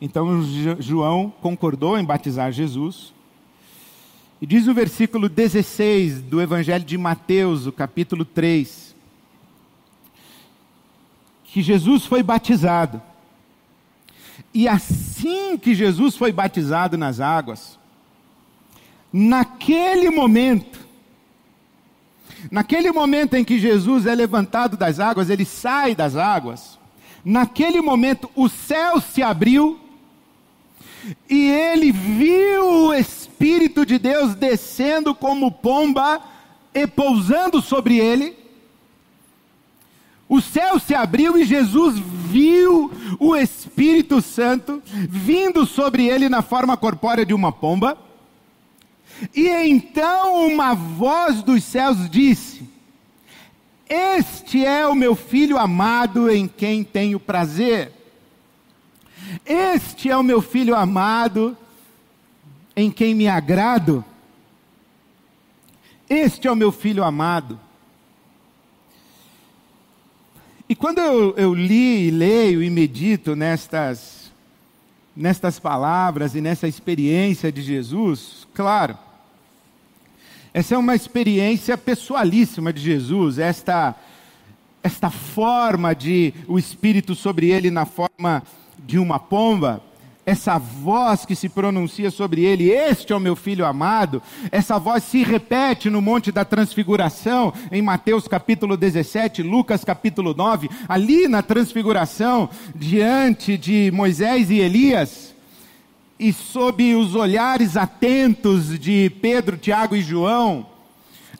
Então 0.01 0.41
João 0.79 1.29
concordou 1.41 1.97
em 1.97 2.05
batizar 2.05 2.51
Jesus. 2.51 3.13
E 4.41 4.45
diz 4.45 4.67
o 4.67 4.73
versículo 4.73 5.27
16 5.27 6.21
do 6.21 6.41
Evangelho 6.41 6.85
de 6.85 6.97
Mateus, 6.97 7.65
o 7.65 7.71
capítulo 7.73 8.23
3, 8.23 8.95
que 11.43 11.61
Jesus 11.61 12.05
foi 12.05 12.23
batizado. 12.23 13.01
E 14.53 14.65
assim 14.65 15.57
que 15.57 15.75
Jesus 15.75 16.15
foi 16.15 16.31
batizado 16.31 16.97
nas 16.97 17.19
águas, 17.19 17.77
naquele 19.11 20.09
momento, 20.09 20.79
naquele 22.49 22.93
momento 22.93 23.33
em 23.33 23.43
que 23.43 23.59
Jesus 23.59 24.05
é 24.05 24.15
levantado 24.15 24.77
das 24.77 25.01
águas, 25.01 25.29
ele 25.29 25.43
sai 25.43 25.93
das 25.93 26.15
águas, 26.15 26.79
naquele 27.25 27.81
momento 27.81 28.31
o 28.33 28.47
céu 28.47 29.01
se 29.01 29.21
abriu 29.21 29.88
e 31.29 31.49
ele 31.49 31.91
viu 31.91 32.87
o 32.87 32.93
Espírito 32.93 33.85
de 33.85 33.97
Deus 33.97 34.35
descendo 34.35 35.15
como 35.15 35.51
pomba 35.51 36.21
e 36.73 36.85
pousando 36.85 37.61
sobre 37.61 37.97
ele. 37.97 38.37
O 40.27 40.41
céu 40.41 40.79
se 40.79 40.93
abriu 40.93 41.37
e 41.37 41.45
Jesus 41.45 41.97
viu 41.97 42.91
o 43.19 43.35
Espírito 43.35 44.21
Santo 44.21 44.81
vindo 44.85 45.65
sobre 45.65 46.05
ele 46.07 46.29
na 46.29 46.41
forma 46.41 46.77
corpórea 46.77 47.25
de 47.25 47.33
uma 47.33 47.51
pomba. 47.51 47.97
E 49.35 49.47
então 49.47 50.45
uma 50.45 50.75
voz 50.75 51.41
dos 51.41 51.63
céus 51.63 52.09
disse: 52.09 52.61
Este 53.89 54.63
é 54.63 54.87
o 54.87 54.93
meu 54.93 55.15
filho 55.15 55.57
amado 55.57 56.29
em 56.29 56.47
quem 56.47 56.83
tenho 56.83 57.19
prazer. 57.19 57.98
Este 59.45 60.09
é 60.09 60.17
o 60.17 60.23
meu 60.23 60.41
filho 60.41 60.75
amado 60.75 61.57
em 62.75 62.89
quem 62.89 63.13
me 63.13 63.27
agrado. 63.27 64.03
Este 66.09 66.47
é 66.47 66.51
o 66.51 66.55
meu 66.55 66.71
filho 66.71 67.03
amado. 67.03 67.59
E 70.67 70.75
quando 70.75 70.99
eu, 70.99 71.35
eu 71.35 71.53
li, 71.53 72.11
leio 72.11 72.61
e 72.61 72.69
medito 72.69 73.35
nestas, 73.35 74.31
nestas 75.15 75.59
palavras 75.59 76.35
e 76.35 76.41
nessa 76.41 76.67
experiência 76.67 77.51
de 77.51 77.61
Jesus, 77.61 78.47
claro, 78.53 78.97
essa 80.53 80.75
é 80.75 80.77
uma 80.77 80.95
experiência 80.95 81.77
pessoalíssima 81.77 82.71
de 82.71 82.81
Jesus, 82.81 83.39
esta, 83.39 83.95
esta 84.81 85.09
forma 85.09 85.95
de 85.95 86.33
o 86.47 86.57
Espírito 86.57 87.13
sobre 87.15 87.49
ele 87.49 87.69
na 87.69 87.85
forma 87.85 88.43
de 88.85 88.97
uma 88.97 89.19
pomba, 89.19 89.81
essa 90.25 90.59
voz 90.59 91.25
que 91.25 91.35
se 91.35 91.49
pronuncia 91.49 92.11
sobre 92.11 92.43
ele, 92.43 92.69
este 92.69 93.11
é 93.11 93.15
o 93.15 93.19
meu 93.19 93.35
filho 93.35 93.65
amado, 93.65 94.21
essa 94.51 94.77
voz 94.77 95.03
se 95.03 95.23
repete 95.23 95.89
no 95.89 96.01
Monte 96.01 96.31
da 96.31 96.45
Transfiguração, 96.45 97.51
em 97.71 97.81
Mateus 97.81 98.27
capítulo 98.27 98.77
17, 98.77 99.41
Lucas 99.41 99.83
capítulo 99.83 100.33
9, 100.35 100.69
ali 100.87 101.27
na 101.27 101.41
Transfiguração, 101.41 102.49
diante 102.75 103.57
de 103.57 103.89
Moisés 103.91 104.51
e 104.51 104.59
Elias 104.59 105.33
e 106.19 106.33
sob 106.33 106.93
os 106.95 107.15
olhares 107.15 107.77
atentos 107.77 108.77
de 108.77 109.09
Pedro, 109.21 109.57
Tiago 109.57 109.95
e 109.95 110.01
João, 110.01 110.65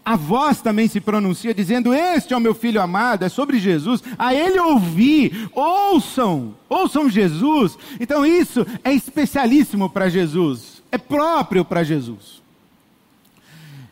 a 0.09 0.15
voz 0.15 0.59
também 0.59 0.87
se 0.87 0.99
pronuncia 0.99 1.53
dizendo: 1.53 1.93
Este 1.93 2.33
é 2.33 2.37
o 2.37 2.39
meu 2.39 2.55
filho 2.55 2.81
amado, 2.81 3.23
é 3.23 3.29
sobre 3.29 3.59
Jesus, 3.59 4.01
a 4.17 4.33
ele 4.33 4.59
ouvi, 4.59 5.47
ouçam, 5.53 6.55
ouçam 6.67 7.07
Jesus. 7.07 7.77
Então 7.99 8.25
isso 8.25 8.65
é 8.83 8.91
especialíssimo 8.91 9.87
para 9.87 10.09
Jesus, 10.09 10.81
é 10.91 10.97
próprio 10.97 11.63
para 11.63 11.83
Jesus. 11.83 12.41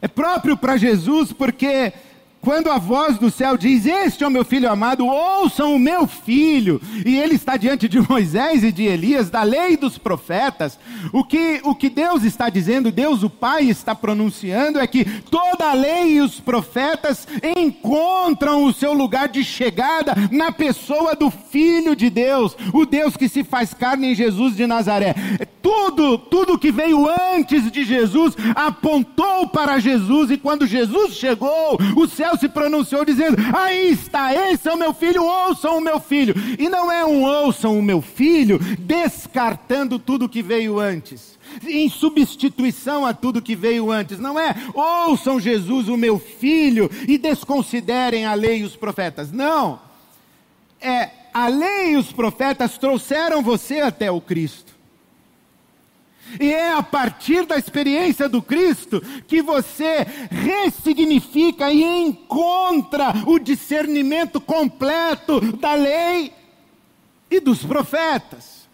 É 0.01 0.07
próprio 0.07 0.57
para 0.57 0.75
Jesus 0.75 1.31
porque 1.31 1.93
quando 2.47 2.71
a 2.71 2.77
voz 2.77 3.17
do 3.17 3.29
céu 3.29 3.57
diz: 3.57 3.85
Este 3.85 4.23
é 4.23 4.27
o 4.27 4.31
meu 4.31 4.45
filho 4.45 4.71
amado, 4.71 5.05
ouçam 5.05 5.75
o 5.75 5.79
meu 5.79 6.07
filho, 6.07 6.81
e 7.05 7.17
ele 7.17 7.35
está 7.35 7.57
diante 7.57 7.89
de 7.89 7.99
Moisés 8.09 8.63
e 8.63 8.71
de 8.71 8.83
Elias, 8.83 9.29
da 9.29 9.43
lei 9.43 9.75
dos 9.75 9.97
profetas, 9.97 10.79
o 11.11 11.25
que, 11.25 11.59
o 11.65 11.75
que 11.75 11.89
Deus 11.89 12.23
está 12.23 12.47
dizendo, 12.49 12.89
Deus 12.89 13.21
o 13.21 13.29
Pai 13.29 13.65
está 13.65 13.93
pronunciando, 13.93 14.79
é 14.79 14.87
que 14.87 15.03
toda 15.03 15.71
a 15.71 15.73
lei 15.73 16.13
e 16.13 16.21
os 16.21 16.39
profetas 16.39 17.27
encontram 17.57 18.63
o 18.63 18.71
seu 18.71 18.93
lugar 18.93 19.27
de 19.27 19.43
chegada 19.43 20.15
na 20.31 20.49
pessoa 20.49 21.15
do 21.15 21.29
Filho 21.29 21.97
de 21.97 22.09
Deus, 22.09 22.55
o 22.73 22.85
Deus 22.85 23.17
que 23.17 23.27
se 23.27 23.43
faz 23.43 23.73
carne 23.73 24.13
em 24.13 24.15
Jesus 24.15 24.55
de 24.55 24.65
Nazaré. 24.65 25.13
Tudo, 25.61 26.17
tudo 26.17 26.57
que 26.57 26.71
veio 26.71 27.09
antes 27.35 27.69
de 27.69 27.83
Jesus 27.83 28.37
apontou 28.55 29.49
para 29.49 29.79
Jesus, 29.79 30.31
e 30.31 30.37
quando 30.37 30.65
Jesus 30.65 31.15
chegou, 31.15 31.77
o 31.97 32.07
se 32.37 32.47
pronunciou 32.47 33.03
dizendo: 33.03 33.37
Aí 33.53 33.91
está, 33.91 34.33
esse 34.33 34.67
é 34.67 34.73
o 34.73 34.77
meu 34.77 34.93
filho, 34.93 35.23
ouçam 35.23 35.77
o 35.77 35.81
meu 35.81 35.99
filho. 35.99 36.33
E 36.57 36.69
não 36.69 36.91
é 36.91 37.05
um 37.05 37.23
ouçam 37.23 37.77
o 37.77 37.83
meu 37.83 38.01
filho, 38.01 38.59
descartando 38.79 39.99
tudo 39.99 40.29
que 40.29 40.41
veio 40.41 40.79
antes 40.79 41.37
em 41.65 41.89
substituição 41.89 43.05
a 43.05 43.13
tudo 43.13 43.41
que 43.41 43.55
veio 43.55 43.91
antes. 43.91 44.19
Não 44.19 44.39
é 44.39 44.53
ouçam 44.73 45.39
Jesus, 45.39 45.87
o 45.87 45.97
meu 45.97 46.19
filho, 46.19 46.89
e 47.07 47.17
desconsiderem 47.17 48.25
a 48.25 48.33
lei 48.33 48.59
e 48.59 48.63
os 48.63 48.75
profetas. 48.75 49.31
Não. 49.31 49.79
É 50.79 51.09
a 51.33 51.47
lei 51.47 51.93
e 51.93 51.97
os 51.97 52.11
profetas 52.11 52.77
trouxeram 52.77 53.41
você 53.41 53.79
até 53.79 54.11
o 54.11 54.21
Cristo. 54.21 54.76
E 56.39 56.51
é 56.51 56.73
a 56.73 56.83
partir 56.83 57.45
da 57.45 57.57
experiência 57.57 58.27
do 58.27 58.41
Cristo 58.41 59.01
que 59.27 59.41
você 59.41 60.05
ressignifica 60.29 61.71
e 61.71 61.83
encontra 61.83 63.13
o 63.25 63.39
discernimento 63.39 64.39
completo 64.39 65.39
da 65.57 65.73
lei 65.73 66.33
e 67.29 67.39
dos 67.39 67.63
profetas. 67.63 68.66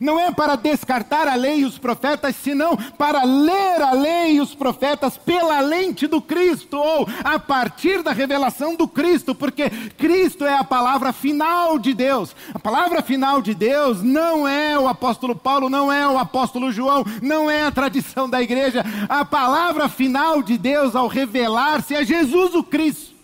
Não 0.00 0.18
é 0.18 0.30
para 0.30 0.56
descartar 0.56 1.28
a 1.28 1.34
lei 1.34 1.60
e 1.60 1.64
os 1.64 1.78
profetas, 1.78 2.36
senão 2.36 2.76
para 2.76 3.24
ler 3.24 3.82
a 3.82 3.92
lei 3.92 4.36
e 4.36 4.40
os 4.40 4.54
profetas 4.54 5.16
pela 5.16 5.60
lente 5.60 6.06
do 6.06 6.20
Cristo, 6.20 6.76
ou 6.76 7.08
a 7.24 7.38
partir 7.38 8.02
da 8.02 8.12
revelação 8.12 8.74
do 8.74 8.86
Cristo, 8.86 9.34
porque 9.34 9.70
Cristo 9.96 10.44
é 10.44 10.56
a 10.58 10.64
palavra 10.64 11.12
final 11.12 11.78
de 11.78 11.94
Deus. 11.94 12.34
A 12.54 12.58
palavra 12.58 13.02
final 13.02 13.40
de 13.40 13.54
Deus 13.54 14.02
não 14.02 14.46
é 14.46 14.78
o 14.78 14.88
apóstolo 14.88 15.34
Paulo, 15.34 15.68
não 15.68 15.92
é 15.92 16.06
o 16.06 16.18
apóstolo 16.18 16.70
João, 16.70 17.04
não 17.22 17.50
é 17.50 17.64
a 17.64 17.72
tradição 17.72 18.28
da 18.28 18.42
igreja. 18.42 18.84
A 19.08 19.24
palavra 19.24 19.88
final 19.88 20.42
de 20.42 20.58
Deus 20.58 20.94
ao 20.94 21.08
revelar-se 21.08 21.94
é 21.94 22.04
Jesus 22.04 22.54
o 22.54 22.62
Cristo 22.62 23.15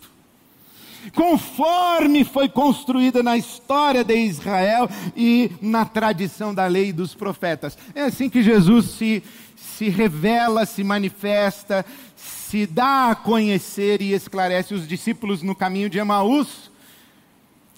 conforme 1.15 2.23
foi 2.23 2.47
construída 2.47 3.21
na 3.21 3.37
história 3.37 4.03
de 4.03 4.15
Israel 4.15 4.89
e 5.15 5.51
na 5.61 5.85
tradição 5.85 6.53
da 6.53 6.65
lei 6.67 6.93
dos 6.93 7.13
profetas. 7.13 7.77
É 7.93 8.03
assim 8.03 8.29
que 8.29 8.41
Jesus 8.41 8.85
se, 8.91 9.23
se 9.55 9.89
revela, 9.89 10.65
se 10.65 10.83
manifesta, 10.83 11.85
se 12.15 12.65
dá 12.65 13.11
a 13.11 13.15
conhecer 13.15 14.01
e 14.01 14.13
esclarece 14.13 14.73
os 14.73 14.87
discípulos 14.87 15.41
no 15.41 15.55
caminho 15.55 15.89
de 15.89 15.97
Emaús, 15.97 16.71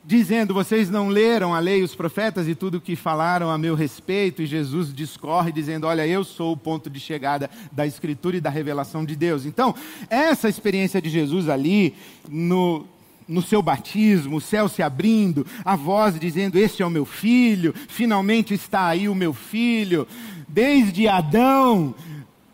dizendo: 0.04 0.54
Vocês 0.54 0.90
não 0.90 1.08
leram 1.08 1.54
a 1.54 1.60
lei, 1.60 1.82
os 1.82 1.96
profetas 1.96 2.48
e 2.48 2.54
tudo 2.54 2.78
o 2.78 2.82
que 2.82 2.96
falaram 2.96 3.50
a 3.50 3.58
meu 3.58 3.76
respeito? 3.76 4.42
E 4.42 4.46
Jesus 4.46 4.94
discorre, 4.94 5.52
dizendo: 5.52 5.88
Olha, 5.88 6.06
eu 6.06 6.24
sou 6.24 6.54
o 6.54 6.58
ponto 6.58 6.90
de 6.90 7.00
chegada 7.00 7.50
da 7.72 7.88
Escritura 7.88 8.38
e 8.38 8.42
da 8.42 8.50
revelação 8.50 9.04
de 9.04 9.16
Deus. 9.16 9.46
Então, 9.46 9.74
essa 10.10 10.48
experiência 10.50 11.02
de 11.02 11.10
Jesus 11.10 11.50
ali, 11.50 11.96
no, 12.30 12.86
no 13.28 13.42
seu 13.42 13.62
batismo, 13.62 14.38
o 14.38 14.42
céu 14.42 14.68
se 14.68 14.82
abrindo, 14.84 15.46
a 15.64 15.76
voz 15.76 16.20
dizendo: 16.20 16.58
Este 16.58 16.84
é 16.84 16.86
o 16.86 16.90
meu 16.90 17.06
filho, 17.06 17.74
finalmente 17.88 18.54
está 18.54 18.88
aí 18.88 19.10
o 19.10 19.16
meu 19.16 19.34
filho. 19.34 20.08
Desde 20.48 21.08
Adão, 21.08 21.96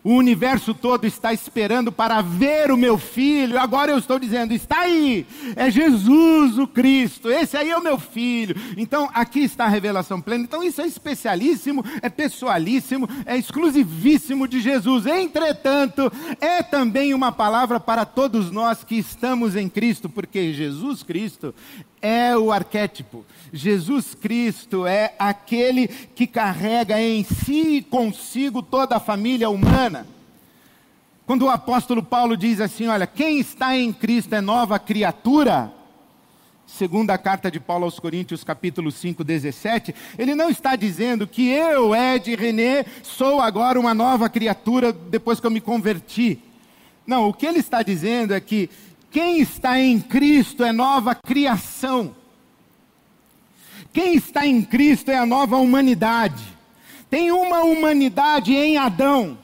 o 0.03 0.13
universo 0.13 0.73
todo 0.73 1.05
está 1.05 1.31
esperando 1.33 1.91
para 1.91 2.21
ver 2.21 2.71
o 2.71 2.77
meu 2.77 2.97
filho. 2.97 3.59
Agora 3.59 3.91
eu 3.91 3.97
estou 3.97 4.17
dizendo: 4.17 4.53
está 4.53 4.81
aí, 4.81 5.25
é 5.55 5.69
Jesus 5.69 6.57
o 6.57 6.67
Cristo. 6.67 7.29
Esse 7.29 7.55
aí 7.55 7.69
é 7.69 7.77
o 7.77 7.83
meu 7.83 7.99
filho. 7.99 8.55
Então 8.77 9.09
aqui 9.13 9.41
está 9.41 9.65
a 9.65 9.69
revelação 9.69 10.19
plena. 10.19 10.43
Então 10.43 10.63
isso 10.63 10.81
é 10.81 10.87
especialíssimo, 10.87 11.83
é 12.01 12.09
pessoalíssimo, 12.09 13.07
é 13.25 13.37
exclusivíssimo 13.37 14.47
de 14.47 14.59
Jesus. 14.59 15.05
Entretanto, 15.05 16.11
é 16.39 16.63
também 16.63 17.13
uma 17.13 17.31
palavra 17.31 17.79
para 17.79 18.05
todos 18.05 18.51
nós 18.51 18.83
que 18.83 18.95
estamos 18.95 19.55
em 19.55 19.69
Cristo, 19.69 20.09
porque 20.09 20.53
Jesus 20.53 21.03
Cristo 21.03 21.53
é 22.01 22.35
o 22.37 22.51
arquétipo. 22.51 23.25
Jesus 23.53 24.15
Cristo 24.15 24.85
é 24.87 25.13
aquele 25.19 25.87
que 25.87 26.25
carrega 26.25 27.01
em 27.01 27.23
si 27.23 27.77
e 27.77 27.81
consigo 27.81 28.61
toda 28.61 28.95
a 28.95 28.99
família 28.99 29.49
humana. 29.49 30.07
Quando 31.25 31.43
o 31.43 31.49
apóstolo 31.49 32.01
Paulo 32.01 32.35
diz 32.35 32.59
assim: 32.59 32.87
Olha, 32.87 33.05
quem 33.05 33.39
está 33.39 33.77
em 33.77 33.93
Cristo 33.93 34.33
é 34.33 34.41
nova 34.41 34.79
criatura. 34.79 35.71
Segunda 36.65 37.17
carta 37.17 37.51
de 37.51 37.59
Paulo 37.59 37.83
aos 37.83 37.99
Coríntios, 37.99 38.45
capítulo 38.45 38.91
5, 38.91 39.25
17, 39.25 39.93
ele 40.17 40.33
não 40.33 40.49
está 40.49 40.77
dizendo 40.77 41.27
que 41.27 41.49
eu, 41.49 41.93
Ed 41.93 42.33
René, 42.33 42.85
sou 43.03 43.41
agora 43.41 43.77
uma 43.77 43.93
nova 43.93 44.29
criatura 44.29 44.93
depois 44.93 45.39
que 45.41 45.45
eu 45.45 45.51
me 45.51 45.59
converti. 45.59 46.39
Não, 47.05 47.27
o 47.27 47.33
que 47.33 47.45
ele 47.45 47.59
está 47.59 47.83
dizendo 47.83 48.33
é 48.33 48.39
que 48.39 48.69
quem 49.11 49.41
está 49.41 49.77
em 49.77 49.99
Cristo 49.99 50.63
é 50.63 50.71
nova 50.71 51.13
criação. 51.13 52.15
Quem 53.91 54.15
está 54.15 54.47
em 54.47 54.61
Cristo 54.61 55.11
é 55.11 55.17
a 55.17 55.25
nova 55.25 55.57
humanidade. 55.57 56.41
Tem 57.09 57.29
uma 57.29 57.61
humanidade 57.63 58.55
em 58.55 58.77
Adão, 58.77 59.37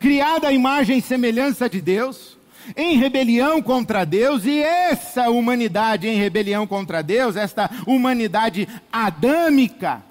criada 0.00 0.48
à 0.48 0.52
imagem 0.52 0.98
e 0.98 1.02
semelhança 1.02 1.70
de 1.70 1.80
Deus, 1.80 2.36
em 2.76 2.98
rebelião 2.98 3.62
contra 3.62 4.04
Deus, 4.04 4.44
e 4.44 4.58
essa 4.60 5.30
humanidade 5.30 6.08
em 6.08 6.16
rebelião 6.16 6.66
contra 6.66 7.04
Deus, 7.04 7.36
esta 7.36 7.70
humanidade 7.86 8.68
adâmica, 8.92 10.02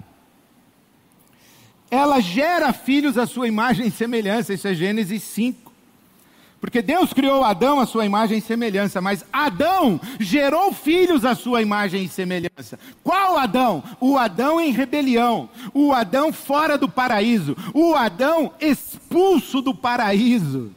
ela 1.90 2.20
gera 2.20 2.72
filhos 2.72 3.18
à 3.18 3.26
sua 3.26 3.48
imagem 3.48 3.88
e 3.88 3.90
semelhança, 3.90 4.54
isso 4.54 4.66
é 4.66 4.72
Gênesis 4.72 5.22
5. 5.24 5.69
Porque 6.60 6.82
Deus 6.82 7.12
criou 7.12 7.42
Adão 7.42 7.80
à 7.80 7.86
sua 7.86 8.04
imagem 8.04 8.38
e 8.38 8.42
semelhança, 8.42 9.00
mas 9.00 9.24
Adão 9.32 9.98
gerou 10.18 10.72
filhos 10.74 11.24
à 11.24 11.34
sua 11.34 11.62
imagem 11.62 12.04
e 12.04 12.08
semelhança. 12.08 12.78
Qual 13.02 13.38
Adão? 13.38 13.82
O 13.98 14.18
Adão 14.18 14.60
em 14.60 14.70
rebelião, 14.70 15.48
o 15.72 15.92
Adão 15.92 16.32
fora 16.32 16.76
do 16.76 16.88
paraíso, 16.88 17.56
o 17.72 17.94
Adão 17.94 18.52
expulso 18.60 19.62
do 19.62 19.74
paraíso. 19.74 20.70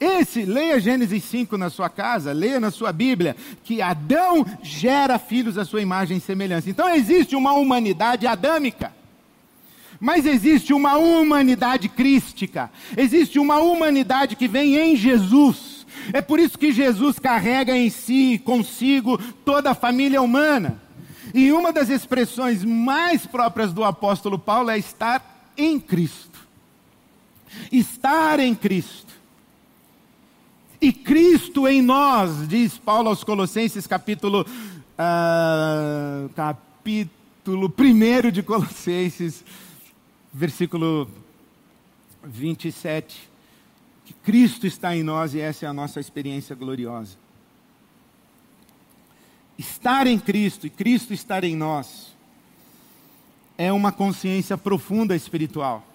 Esse, 0.00 0.44
leia 0.44 0.80
Gênesis 0.80 1.22
5 1.24 1.56
na 1.56 1.70
sua 1.70 1.88
casa, 1.88 2.32
leia 2.32 2.58
na 2.58 2.72
sua 2.72 2.92
Bíblia, 2.92 3.36
que 3.62 3.80
Adão 3.80 4.44
gera 4.62 5.18
filhos 5.18 5.56
à 5.56 5.64
sua 5.64 5.80
imagem 5.80 6.16
e 6.16 6.20
semelhança. 6.20 6.68
Então 6.68 6.92
existe 6.92 7.36
uma 7.36 7.52
humanidade 7.52 8.26
adâmica. 8.26 8.92
Mas 10.04 10.26
existe 10.26 10.74
uma 10.74 10.98
humanidade 10.98 11.88
crística, 11.88 12.70
existe 12.94 13.38
uma 13.38 13.56
humanidade 13.60 14.36
que 14.36 14.46
vem 14.46 14.76
em 14.76 14.94
Jesus. 14.94 15.86
É 16.12 16.20
por 16.20 16.38
isso 16.38 16.58
que 16.58 16.74
Jesus 16.74 17.18
carrega 17.18 17.74
em 17.74 17.88
si, 17.88 18.38
consigo, 18.44 19.16
toda 19.46 19.70
a 19.70 19.74
família 19.74 20.20
humana. 20.20 20.78
E 21.32 21.50
uma 21.50 21.72
das 21.72 21.88
expressões 21.88 22.62
mais 22.62 23.24
próprias 23.24 23.72
do 23.72 23.82
apóstolo 23.82 24.38
Paulo 24.38 24.68
é 24.68 24.76
estar 24.76 25.54
em 25.56 25.80
Cristo. 25.80 26.38
Estar 27.72 28.38
em 28.40 28.54
Cristo. 28.54 29.14
E 30.82 30.92
Cristo 30.92 31.66
em 31.66 31.80
nós, 31.80 32.46
diz 32.46 32.76
Paulo 32.76 33.08
aos 33.08 33.24
Colossenses, 33.24 33.86
capítulo, 33.86 34.42
uh, 34.98 36.28
capítulo 36.34 37.72
1 37.78 38.30
de 38.30 38.42
Colossenses, 38.42 39.42
versículo 40.36 41.08
27, 42.24 43.30
que 44.04 44.12
Cristo 44.12 44.66
está 44.66 44.94
em 44.96 45.04
nós 45.04 45.32
e 45.32 45.40
essa 45.40 45.64
é 45.64 45.68
a 45.68 45.72
nossa 45.72 46.00
experiência 46.00 46.56
gloriosa. 46.56 47.16
Estar 49.56 50.08
em 50.08 50.18
Cristo 50.18 50.66
e 50.66 50.70
Cristo 50.70 51.14
estar 51.14 51.44
em 51.44 51.54
nós 51.54 52.12
é 53.56 53.72
uma 53.72 53.92
consciência 53.92 54.58
profunda 54.58 55.14
espiritual. 55.14 55.86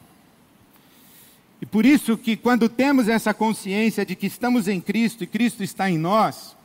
E 1.62 1.66
por 1.66 1.86
isso 1.86 2.18
que 2.18 2.38
quando 2.38 2.70
temos 2.70 3.10
essa 3.10 3.34
consciência 3.34 4.06
de 4.06 4.16
que 4.16 4.28
estamos 4.28 4.70
em 4.70 4.80
Cristo 4.80 5.26
e 5.26 5.28
Cristo 5.28 5.62
está 5.62 5.90
em 5.90 5.98
nós, 5.98 6.56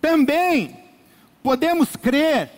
também 0.00 0.76
podemos 1.44 1.94
crer 1.94 2.50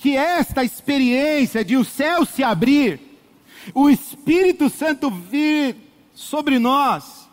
que 0.00 0.16
esta 0.16 0.64
experiência 0.64 1.62
de 1.62 1.76
o 1.76 1.84
céu 1.84 2.24
se 2.24 2.42
abrir, 2.42 2.98
o 3.74 3.90
Espírito 3.90 4.70
Santo 4.70 5.10
vir 5.10 5.76
sobre 6.14 6.58
nós, 6.58 7.28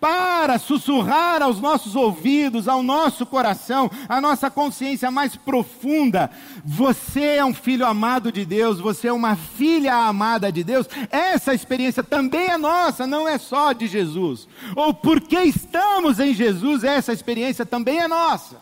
para 0.00 0.58
sussurrar 0.58 1.40
aos 1.40 1.60
nossos 1.60 1.94
ouvidos, 1.94 2.66
ao 2.66 2.82
nosso 2.82 3.24
coração, 3.24 3.88
à 4.08 4.20
nossa 4.20 4.50
consciência 4.50 5.08
mais 5.08 5.36
profunda: 5.36 6.32
você 6.64 7.36
é 7.36 7.44
um 7.44 7.54
filho 7.54 7.86
amado 7.86 8.32
de 8.32 8.44
Deus, 8.44 8.80
você 8.80 9.06
é 9.06 9.12
uma 9.12 9.36
filha 9.36 9.94
amada 9.94 10.50
de 10.50 10.64
Deus. 10.64 10.88
Essa 11.10 11.54
experiência 11.54 12.02
também 12.02 12.48
é 12.48 12.58
nossa, 12.58 13.06
não 13.06 13.28
é 13.28 13.38
só 13.38 13.72
de 13.72 13.86
Jesus. 13.86 14.48
Ou 14.74 14.92
porque 14.92 15.38
estamos 15.38 16.18
em 16.18 16.34
Jesus, 16.34 16.82
essa 16.82 17.12
experiência 17.12 17.64
também 17.64 18.00
é 18.00 18.08
nossa. 18.08 18.56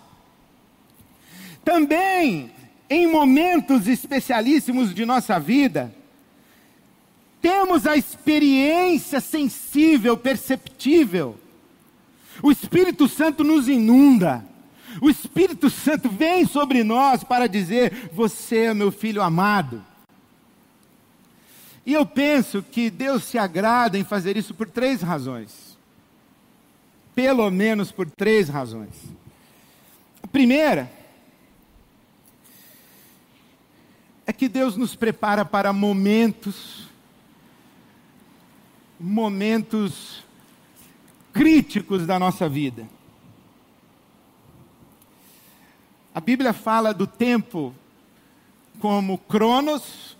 Também 1.65 2.53
em 2.89 3.07
momentos 3.07 3.87
especialíssimos 3.89 4.95
de 4.95 5.05
nossa 5.05 5.39
vida, 5.39 5.95
temos 7.41 7.87
a 7.87 7.97
experiência 7.97 9.21
sensível, 9.21 10.17
perceptível. 10.17 11.37
O 12.41 12.53
Espírito 12.53 13.09
Santo 13.09 13.43
nos 13.43 13.69
inunda. 13.69 14.45
O 15.01 15.11
Espírito 15.11 15.69
Santo 15.69 16.09
vem 16.09 16.47
sobre 16.47 16.85
nós 16.85 17.25
para 17.25 17.49
dizer: 17.49 18.11
Você 18.13 18.67
é 18.67 18.75
meu 18.75 18.93
filho 18.93 19.21
amado. 19.21 19.85
E 21.85 21.93
eu 21.93 22.07
penso 22.07 22.63
que 22.63 22.91
Deus 22.91 23.25
se 23.25 23.37
agrada 23.39 23.99
em 23.99 24.05
fazer 24.05 24.37
isso 24.37 24.55
por 24.55 24.69
três 24.69 25.03
razões. 25.03 25.77
Pelo 27.15 27.51
menos 27.51 27.91
por 27.91 28.09
três 28.09 28.49
razões. 28.49 28.95
A 30.23 30.27
primeira 30.29 30.89
é 34.27 34.33
que 34.33 34.49
Deus 34.49 34.77
nos 34.77 34.95
prepara 34.95 35.45
para 35.45 35.73
momentos, 35.73 36.89
momentos 38.99 40.25
críticos 41.33 42.07
da 42.07 42.19
nossa 42.19 42.49
vida. 42.49 42.87
A 46.15 46.21
Bíblia 46.21 46.53
fala 46.53 46.93
do 46.93 47.07
tempo 47.07 47.75
como 48.79 49.19
Cronos, 49.19 50.17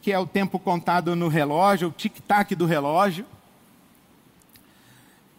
que 0.00 0.12
é 0.12 0.18
o 0.18 0.26
tempo 0.26 0.58
contado 0.58 1.16
no 1.16 1.28
relógio, 1.28 1.88
o 1.88 1.92
tic-tac 1.92 2.54
do 2.54 2.66
relógio. 2.66 3.26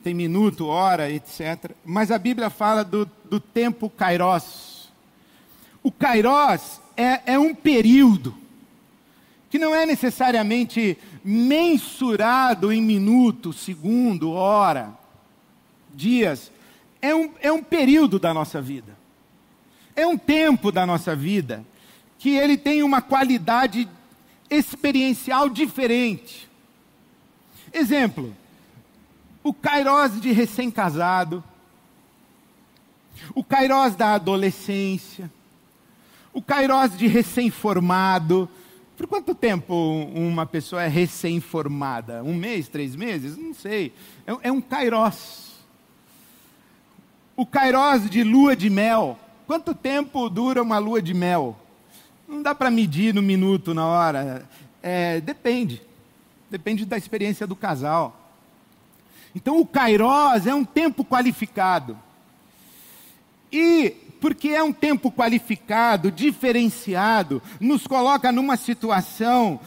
Tem 0.04 0.14
minuto, 0.14 0.68
hora, 0.68 1.10
etc. 1.10 1.72
Mas 1.84 2.12
a 2.12 2.20
Bíblia 2.20 2.50
fala 2.50 2.84
do, 2.84 3.10
do 3.26 3.40
tempo 3.40 3.90
Kairos. 3.90 4.92
O 5.82 5.92
Kairos 5.92 6.82
é, 6.96 7.34
é 7.34 7.40
um 7.40 7.54
período 7.54 8.36
que 9.50 9.60
não 9.60 9.74
é 9.74 9.86
necessariamente 9.86 10.98
mensurado 11.24 12.72
em 12.74 12.82
minuto, 12.82 13.54
segundo, 13.54 14.32
hora, 14.32 14.94
dias. 15.94 16.52
É 17.02 17.16
um, 17.16 17.32
é 17.40 17.52
um 17.52 17.64
período 17.64 18.20
da 18.20 18.34
nossa 18.34 18.62
vida. 18.62 18.98
É 19.96 20.06
um 20.06 20.18
tempo 20.18 20.72
da 20.72 20.86
nossa 20.86 21.16
vida 21.16 21.66
que 22.20 22.32
ele 22.32 22.58
tem 22.58 22.84
uma 22.84 23.02
qualidade 23.02 23.88
experiencial 24.50 25.50
diferente. 25.50 26.50
Exemplo, 27.72 28.36
o 29.44 29.54
Kairos 29.54 30.20
de 30.20 30.32
recém-casado, 30.32 31.44
o 33.34 33.44
Kairos 33.44 33.96
da 33.96 34.16
adolescência, 34.16 35.32
o 36.36 36.42
Kairos 36.42 36.98
de 36.98 37.08
recém-formado. 37.08 38.50
Por 38.98 39.08
quanto 39.08 39.34
tempo 39.34 39.74
uma 40.14 40.46
pessoa 40.46 40.84
é 40.84 40.88
recém-formada? 40.88 42.22
Um 42.24 42.36
mês, 42.36 42.68
três 42.68 42.94
meses? 42.94 43.38
Não 43.38 43.54
sei. 43.54 43.94
É, 44.28 44.50
é 44.50 44.52
um 44.52 44.60
Kairos. 44.60 45.54
O 47.38 47.46
Kairos 47.46 48.10
de 48.10 48.22
lua 48.22 48.54
de 48.54 48.70
mel. 48.70 49.18
Quanto 49.48 49.74
tempo 49.74 50.30
dura 50.30 50.62
uma 50.62 50.78
lua 50.78 51.02
de 51.02 51.14
mel? 51.14 51.58
Não 52.28 52.42
dá 52.42 52.54
para 52.54 52.70
medir 52.70 53.14
no 53.14 53.22
minuto, 53.22 53.74
na 53.74 53.88
hora. 53.88 54.50
É, 54.84 55.22
depende. 55.22 55.82
Depende 56.52 56.86
da 56.86 56.98
experiência 56.98 57.48
do 57.48 57.56
casal. 57.56 58.34
Então 59.34 59.58
o 59.58 59.66
Kairos 59.66 60.46
é 60.46 60.54
um 60.54 60.66
tempo 60.66 61.06
qualificado. 61.06 61.98
E 63.50 64.05
porque 64.26 64.50
é 64.50 64.64
um 64.64 64.74
tempo 64.74 65.12
qualificado, 65.12 66.10
diferenciado, 66.10 67.44
nos 67.60 67.86
coloca 67.86 68.32
numa 68.32 68.58
situação 68.58 69.60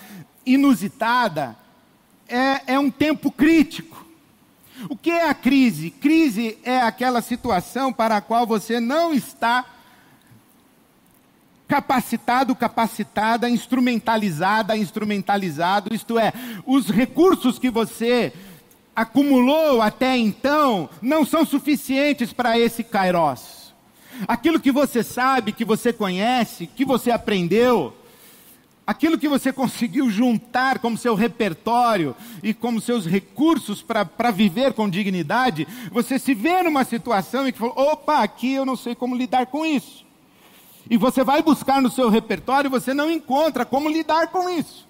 inusitada, 0.44 1.57
é, 2.29 2.75
é 2.75 2.77
um 2.77 2.90
tempo 2.90 3.31
crítico. 3.31 4.05
O 4.88 4.97
que 4.97 5.12
é 5.12 5.29
a 5.29 5.35
crise? 5.35 5.90
Crise 5.90 6.59
é 6.64 6.81
aquela 6.81 7.23
situação 7.23 7.92
para 7.92 8.16
a 8.16 8.21
qual 8.21 8.49
você 8.49 8.81
não 8.81 9.14
está 9.14 9.64
capacitado, 11.68 12.53
capacitada, 12.57 13.49
instrumentalizada, 13.49 14.77
instrumentalizado, 14.77 15.94
isto 15.94 16.18
é, 16.18 16.33
os 16.66 16.88
recursos 16.90 17.61
que 17.61 17.71
você 17.71 18.33
acumulou 18.97 19.81
até 19.81 20.18
então 20.18 20.90
não 21.01 21.25
são 21.25 21.47
suficientes 21.47 22.33
para 22.33 22.59
esse 22.59 22.83
kairos. 22.83 23.58
Aquilo 24.27 24.61
que 24.61 24.73
você 24.73 25.03
sabe, 25.03 25.53
que 25.53 25.65
você 25.65 25.93
conhece, 25.93 26.67
que 26.67 26.85
você 26.85 27.11
aprendeu, 27.11 27.95
aquilo 28.87 29.19
que 29.19 29.29
você 29.29 29.53
conseguiu 29.53 30.11
juntar 30.11 30.79
como 30.79 30.97
seu 30.97 31.15
repertório 31.15 32.17
e 32.43 32.55
como 32.55 32.81
seus 32.81 33.07
recursos 33.07 33.83
para 33.83 34.31
viver 34.31 34.73
com 34.73 34.89
dignidade, 34.89 35.69
você 35.93 36.19
se 36.19 36.33
vê 36.33 36.63
numa 36.63 36.85
situação 36.85 37.47
em 37.47 37.53
que 37.53 37.59
fala: 37.59 37.73
opa, 37.77 38.23
aqui 38.23 38.55
eu 38.55 38.65
não 38.65 38.77
sei 38.77 38.95
como 38.95 39.15
lidar 39.15 39.47
com 39.47 39.67
isso. 39.67 40.07
E 40.91 40.97
você 40.97 41.23
vai 41.23 41.43
buscar 41.43 41.83
no 41.83 41.91
seu 41.91 42.09
repertório 42.09 42.69
e 42.69 42.71
você 42.71 42.95
não 42.95 43.11
encontra 43.11 43.67
como 43.67 43.91
lidar 43.91 44.29
com 44.29 44.49
isso. 44.49 44.89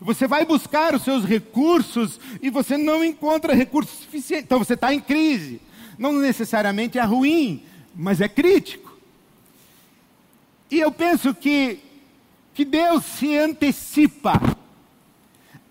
Você 0.00 0.26
vai 0.26 0.44
buscar 0.44 0.94
os 0.94 1.02
seus 1.02 1.24
recursos 1.24 2.20
e 2.42 2.50
você 2.50 2.76
não 2.76 3.04
encontra 3.04 3.54
recursos 3.54 4.00
suficientes. 4.00 4.46
Então 4.46 4.58
você 4.58 4.74
está 4.74 4.92
em 4.92 5.00
crise. 5.00 5.60
Não 5.96 6.12
necessariamente 6.12 6.98
é 6.98 7.02
ruim, 7.02 7.62
mas 7.98 8.20
é 8.20 8.28
crítico. 8.28 8.96
E 10.70 10.78
eu 10.78 10.92
penso 10.92 11.34
que, 11.34 11.80
que 12.54 12.64
Deus 12.64 13.04
se 13.04 13.36
antecipa 13.36 14.40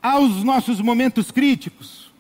aos 0.02 0.44
nossos 0.44 0.82
momentos 0.82 1.32
críticos. 1.32 2.12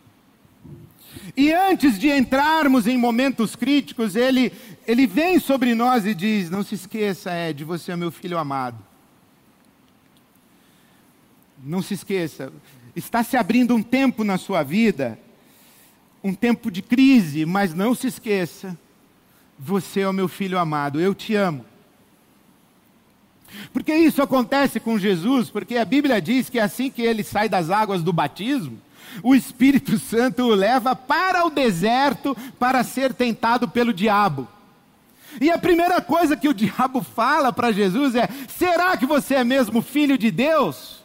E 1.35 1.51
antes 1.51 1.99
de 1.99 2.09
entrarmos 2.09 2.87
em 2.87 2.97
momentos 2.97 3.55
críticos, 3.55 4.15
Ele, 4.15 4.51
ele 4.87 5.05
vem 5.05 5.39
sobre 5.39 5.75
nós 5.75 6.05
e 6.05 6.15
diz: 6.15 6.49
Não 6.49 6.63
se 6.63 6.75
esqueça, 6.75 7.31
Ed, 7.31 7.63
você 7.65 7.91
é 7.91 7.95
meu 7.97 8.09
filho 8.09 8.37
amado. 8.37 8.81
Não 11.61 11.81
se 11.81 11.95
esqueça, 11.95 12.53
está 12.95 13.23
se 13.23 13.35
abrindo 13.35 13.75
um 13.75 13.83
tempo 13.83 14.23
na 14.23 14.37
sua 14.37 14.63
vida, 14.63 15.19
um 16.23 16.33
tempo 16.33 16.71
de 16.71 16.81
crise, 16.81 17.45
mas 17.45 17.73
não 17.73 17.93
se 17.93 18.07
esqueça, 18.07 18.77
você 19.57 20.01
é 20.01 20.09
o 20.09 20.13
meu 20.13 20.27
filho 20.27 20.59
amado, 20.59 20.99
eu 20.99 21.15
te 21.15 21.35
amo. 21.35 21.65
Porque 23.71 23.93
isso 23.93 24.21
acontece 24.21 24.79
com 24.79 24.99
Jesus, 24.99 25.49
porque 25.49 25.77
a 25.77 25.85
Bíblia 25.85 26.21
diz 26.21 26.49
que 26.49 26.59
assim 26.59 26.89
que 26.89 27.01
ele 27.01 27.23
sai 27.23 27.47
das 27.47 27.69
águas 27.69 28.03
do 28.03 28.13
batismo, 28.13 28.79
o 29.23 29.33
Espírito 29.33 29.97
Santo 29.99 30.43
o 30.43 30.55
leva 30.55 30.95
para 30.95 31.45
o 31.45 31.49
deserto 31.49 32.35
para 32.59 32.83
ser 32.83 33.13
tentado 33.13 33.67
pelo 33.67 33.93
diabo. 33.93 34.47
E 35.39 35.51
a 35.51 35.57
primeira 35.57 36.01
coisa 36.01 36.35
que 36.35 36.49
o 36.49 36.53
diabo 36.53 37.03
fala 37.03 37.53
para 37.53 37.71
Jesus 37.71 38.15
é: 38.15 38.27
será 38.47 38.97
que 38.97 39.05
você 39.05 39.35
é 39.35 39.43
mesmo 39.43 39.81
filho 39.81 40.17
de 40.17 40.31
Deus? 40.31 40.96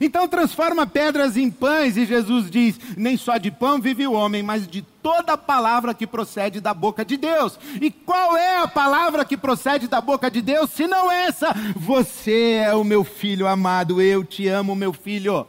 Então 0.00 0.28
transforma 0.28 0.86
pedras 0.86 1.36
em 1.36 1.50
pães, 1.50 1.96
e 1.96 2.06
Jesus 2.06 2.50
diz: 2.50 2.78
nem 2.96 3.16
só 3.16 3.36
de 3.36 3.50
pão 3.50 3.80
vive 3.80 4.06
o 4.06 4.12
homem, 4.12 4.42
mas 4.42 4.66
de 4.66 4.82
toda 5.02 5.36
palavra 5.36 5.94
que 5.94 6.06
procede 6.06 6.60
da 6.60 6.74
boca 6.74 7.04
de 7.04 7.16
Deus. 7.16 7.58
E 7.80 7.90
qual 7.90 8.36
é 8.36 8.58
a 8.58 8.68
palavra 8.68 9.24
que 9.24 9.36
procede 9.36 9.88
da 9.88 10.00
boca 10.00 10.30
de 10.30 10.42
Deus, 10.42 10.70
se 10.70 10.86
não 10.86 11.10
essa? 11.10 11.54
Você 11.76 12.62
é 12.64 12.74
o 12.74 12.84
meu 12.84 13.04
filho 13.04 13.46
amado, 13.46 14.00
eu 14.00 14.24
te 14.24 14.46
amo, 14.48 14.76
meu 14.76 14.92
filho. 14.92 15.46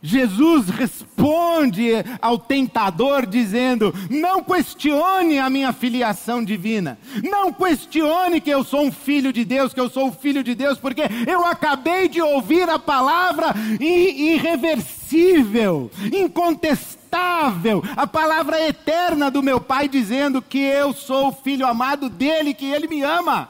Jesus 0.00 0.68
responde 0.68 1.90
ao 2.22 2.38
tentador 2.38 3.26
dizendo: 3.26 3.92
Não 4.08 4.44
questione 4.44 5.40
a 5.40 5.50
minha 5.50 5.72
filiação 5.72 6.44
divina, 6.44 6.96
não 7.22 7.52
questione 7.52 8.40
que 8.40 8.50
eu 8.50 8.62
sou 8.62 8.82
um 8.82 8.92
filho 8.92 9.32
de 9.32 9.44
Deus, 9.44 9.74
que 9.74 9.80
eu 9.80 9.90
sou 9.90 10.06
o 10.08 10.12
filho 10.12 10.44
de 10.44 10.54
Deus, 10.54 10.78
porque 10.78 11.02
eu 11.26 11.44
acabei 11.44 12.08
de 12.08 12.22
ouvir 12.22 12.68
a 12.68 12.78
palavra 12.78 13.52
irreversível, 13.80 15.90
incontestável, 16.12 17.82
a 17.96 18.06
palavra 18.06 18.68
eterna 18.68 19.28
do 19.30 19.42
meu 19.42 19.60
Pai 19.60 19.88
dizendo 19.88 20.40
que 20.40 20.58
eu 20.58 20.92
sou 20.92 21.28
o 21.28 21.32
filho 21.32 21.66
amado 21.66 22.08
dele, 22.08 22.54
que 22.54 22.66
ele 22.66 22.86
me 22.86 23.02
ama. 23.02 23.48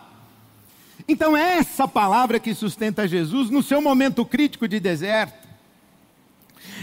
Então, 1.06 1.36
é 1.36 1.58
essa 1.58 1.86
palavra 1.88 2.38
que 2.38 2.54
sustenta 2.54 3.08
Jesus 3.08 3.50
no 3.50 3.62
seu 3.62 3.80
momento 3.80 4.26
crítico 4.26 4.68
de 4.68 4.78
deserto. 4.78 5.47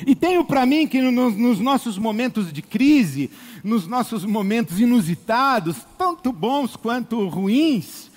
E 0.05 0.15
tenho 0.15 0.43
para 0.43 0.65
mim 0.65 0.87
que 0.87 1.01
no, 1.01 1.29
nos 1.29 1.59
nossos 1.59 1.97
momentos 1.97 2.51
de 2.51 2.61
crise, 2.61 3.29
nos 3.63 3.87
nossos 3.87 4.25
momentos 4.25 4.79
inusitados, 4.79 5.77
tanto 5.97 6.33
bons 6.33 6.75
quanto 6.75 7.27
ruins, 7.27 8.09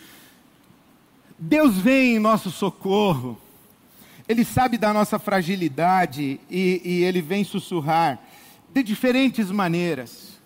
Deus 1.39 1.77
vem 1.77 2.17
em 2.17 2.19
nosso 2.19 2.51
socorro. 2.51 3.39
Ele 4.29 4.45
sabe 4.45 4.77
da 4.77 4.93
nossa 4.93 5.19
fragilidade 5.19 6.41
e, 6.51 6.83
e 6.85 7.05
Ele 7.05 7.23
vem 7.23 7.45
sussurrar 7.45 8.19
de 8.73 8.83
diferentes 8.83 9.51
maneiras. 9.51 10.39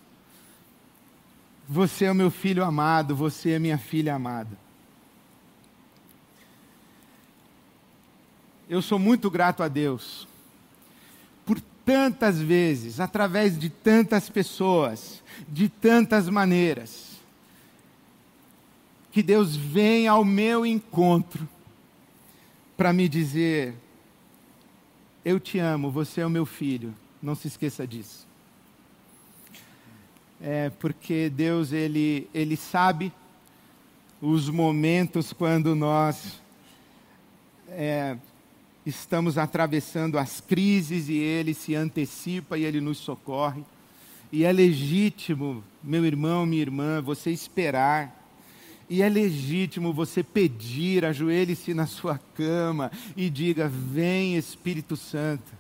Você 1.69 2.05
é 2.05 2.11
o 2.11 2.15
meu 2.15 2.31
filho 2.31 2.63
amado, 2.63 3.17
você 3.17 3.53
é 3.53 3.59
minha 3.59 3.79
filha 3.79 4.15
amada. 4.15 4.59
Eu 8.69 8.83
sou 8.83 8.99
muito 8.99 9.31
grato 9.31 9.63
a 9.63 9.69
Deus 9.69 10.29
tantas 11.85 12.39
vezes, 12.39 13.01
através 13.01 13.59
de 13.59 13.69
tantas 13.69 14.29
pessoas, 14.29 15.23
de 15.49 15.69
tantas 15.69 16.29
maneiras, 16.29 17.13
que 19.11 19.23
Deus 19.23 19.55
vem 19.55 20.09
ao 20.09 20.25
meu 20.25 20.65
encontro 20.65 21.49
para 22.77 22.93
me 22.93 23.09
dizer: 23.09 23.75
Eu 25.25 25.39
te 25.39 25.59
amo, 25.59 25.91
você 25.91 26.23
é 26.23 26.27
o 26.27 26.31
meu 26.31 26.47
filho, 26.47 26.95
não 27.23 27.35
se 27.35 27.49
esqueça 27.49 27.87
disso. 27.87 28.27
É 30.41 30.71
porque 30.71 31.31
Deus, 31.31 31.73
Ele, 31.73 32.29
Ele 32.35 32.57
sabe 32.57 33.13
os 34.21 34.49
momentos 34.49 35.33
quando 35.33 35.75
nós 35.75 36.41
é, 37.69 38.17
estamos 38.85 39.39
atravessando 39.39 40.19
as 40.19 40.41
crises 40.41 41.09
e 41.09 41.15
Ele 41.15 41.55
se 41.55 41.75
antecipa 41.75 42.59
e 42.59 42.65
Ele 42.65 42.81
nos 42.81 42.99
socorre. 42.99 43.63
E 44.31 44.45
é 44.45 44.53
legítimo, 44.53 45.63
meu 45.83 46.05
irmão, 46.05 46.47
minha 46.47 46.63
irmã, 46.63 47.01
você 47.01 47.31
esperar. 47.31 48.21
E 48.89 49.03
é 49.03 49.09
legítimo 49.09 49.93
você 49.93 50.23
pedir, 50.23 51.05
ajoelhe-se 51.05 51.73
na 51.75 51.87
sua 51.87 52.19
cama 52.35 52.91
e 53.17 53.31
diga: 53.31 53.69
Vem 53.69 54.37
Espírito 54.37 54.97
Santo. 54.97 55.53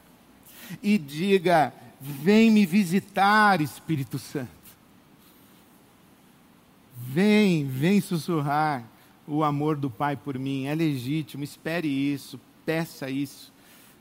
E 0.83 0.99
diga: 0.99 1.73
Vem 2.01 2.51
me 2.51 2.67
visitar, 2.67 3.61
Espírito 3.61 4.19
Santo. 4.19 4.51
Vem, 6.97 7.67
vem 7.67 8.01
sussurrar 8.01 8.85
o 9.27 9.45
amor 9.45 9.77
do 9.77 9.91
Pai 9.91 10.17
por 10.17 10.39
mim. 10.39 10.67
É 10.67 10.75
legítimo, 10.75 11.45
espere 11.45 11.89
isso, 11.89 12.41
peça 12.65 13.11
isso. 13.11 13.53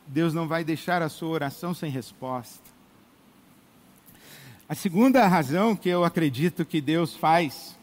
Deus 0.08 0.34
não 0.34 0.48
vai 0.48 0.64
deixar 0.64 1.02
a 1.02 1.10
sua 1.10 1.30
oração 1.30 1.74
sem 1.74 1.90
resposta. 1.90 2.72
A 4.68 4.76
segunda 4.76 5.28
razão 5.28 5.76
que 5.76 5.90
eu 5.90 6.04
acredito 6.04 6.66
que 6.66 6.80
Deus 6.80 7.16
faz 7.16 7.78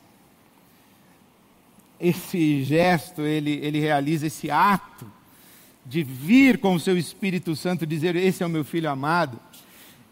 esse 2.00 2.64
gesto, 2.64 3.22
ele, 3.22 3.52
ele 3.62 3.80
realiza 3.80 4.26
esse 4.26 4.50
ato 4.50 5.10
de 5.84 6.02
vir 6.02 6.58
com 6.58 6.74
o 6.74 6.80
seu 6.80 6.96
Espírito 6.96 7.56
Santo 7.56 7.86
dizer: 7.86 8.14
Esse 8.14 8.42
é 8.42 8.46
o 8.46 8.50
meu 8.50 8.64
filho 8.64 8.90
amado, 8.90 9.38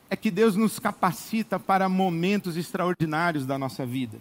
é 0.08 0.16
que 0.16 0.30
Deus 0.30 0.56
nos 0.56 0.78
capacita 0.78 1.58
para 1.58 1.88
momentos 1.88 2.56
extraordinários 2.56 3.46
da 3.46 3.58
nossa 3.58 3.84
vida. 3.84 4.18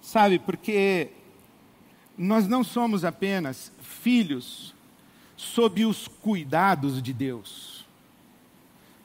Sabe, 0.00 0.38
porque 0.38 1.10
nós 2.16 2.48
não 2.48 2.64
somos 2.64 3.04
apenas 3.04 3.70
filhos 3.80 4.74
sob 5.36 5.84
os 5.84 6.08
cuidados 6.08 7.02
de 7.02 7.12
Deus, 7.12 7.84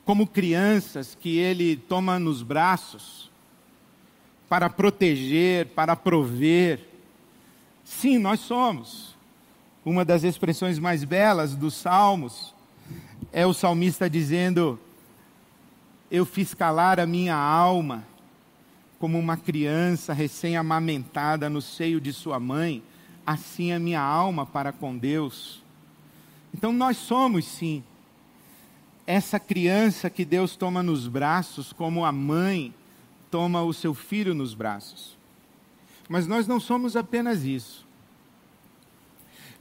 como 0.06 0.26
crianças 0.26 1.18
que 1.20 1.38
Ele 1.38 1.76
toma 1.76 2.18
nos 2.18 2.42
braços 2.42 3.30
para 4.48 4.70
proteger, 4.70 5.68
para 5.68 5.96
prover. 5.96 6.88
Sim, 7.84 8.18
nós 8.18 8.40
somos. 8.40 9.16
Uma 9.84 10.06
das 10.06 10.24
expressões 10.24 10.80
mais 10.80 11.04
belas 11.04 11.56
dos 11.56 11.74
Salmos 11.74 12.54
é 13.32 13.46
o 13.46 13.54
salmista 13.54 14.10
dizendo: 14.10 14.80
Eu 16.10 16.26
fiz 16.26 16.54
calar 16.54 17.00
a 17.00 17.06
minha 17.06 17.36
alma 17.36 18.06
como 19.00 19.18
uma 19.18 19.36
criança 19.36 20.14
recém-amamentada 20.14 21.50
no 21.50 21.62
seio 21.62 22.00
de 22.00 22.14
sua 22.14 22.40
mãe 22.40 22.84
assim 23.26 23.72
a 23.72 23.80
minha 23.80 24.02
alma 24.02 24.46
para 24.46 24.72
com 24.72 24.98
Deus. 24.98 25.62
Então 26.54 26.74
nós 26.74 26.98
somos 26.98 27.46
sim 27.46 27.84
essa 29.06 29.40
criança 29.40 30.10
que 30.10 30.24
Deus 30.24 30.56
toma 30.56 30.84
nos 30.84 31.08
braços, 31.08 31.74
como 31.74 32.06
a 32.06 32.12
mãe 32.12 32.74
toma 33.30 33.62
o 33.64 33.74
seu 33.74 33.94
filho 33.94 34.34
nos 34.34 34.54
braços. 34.54 35.18
Mas 36.08 36.28
nós 36.28 36.48
não 36.48 36.60
somos 36.60 36.96
apenas 36.96 37.44
isso. 37.44 37.86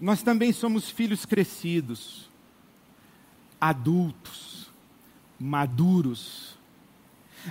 Nós 0.01 0.23
também 0.23 0.53
somos 0.53 0.89
filhos 0.89 1.27
crescidos, 1.27 2.31
adultos, 3.61 4.71
maduros, 5.39 6.59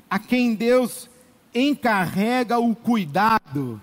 a 0.09 0.19
quem 0.19 0.55
Deus 0.55 1.09
encarrega 1.53 2.59
o 2.59 2.75
cuidado 2.75 3.81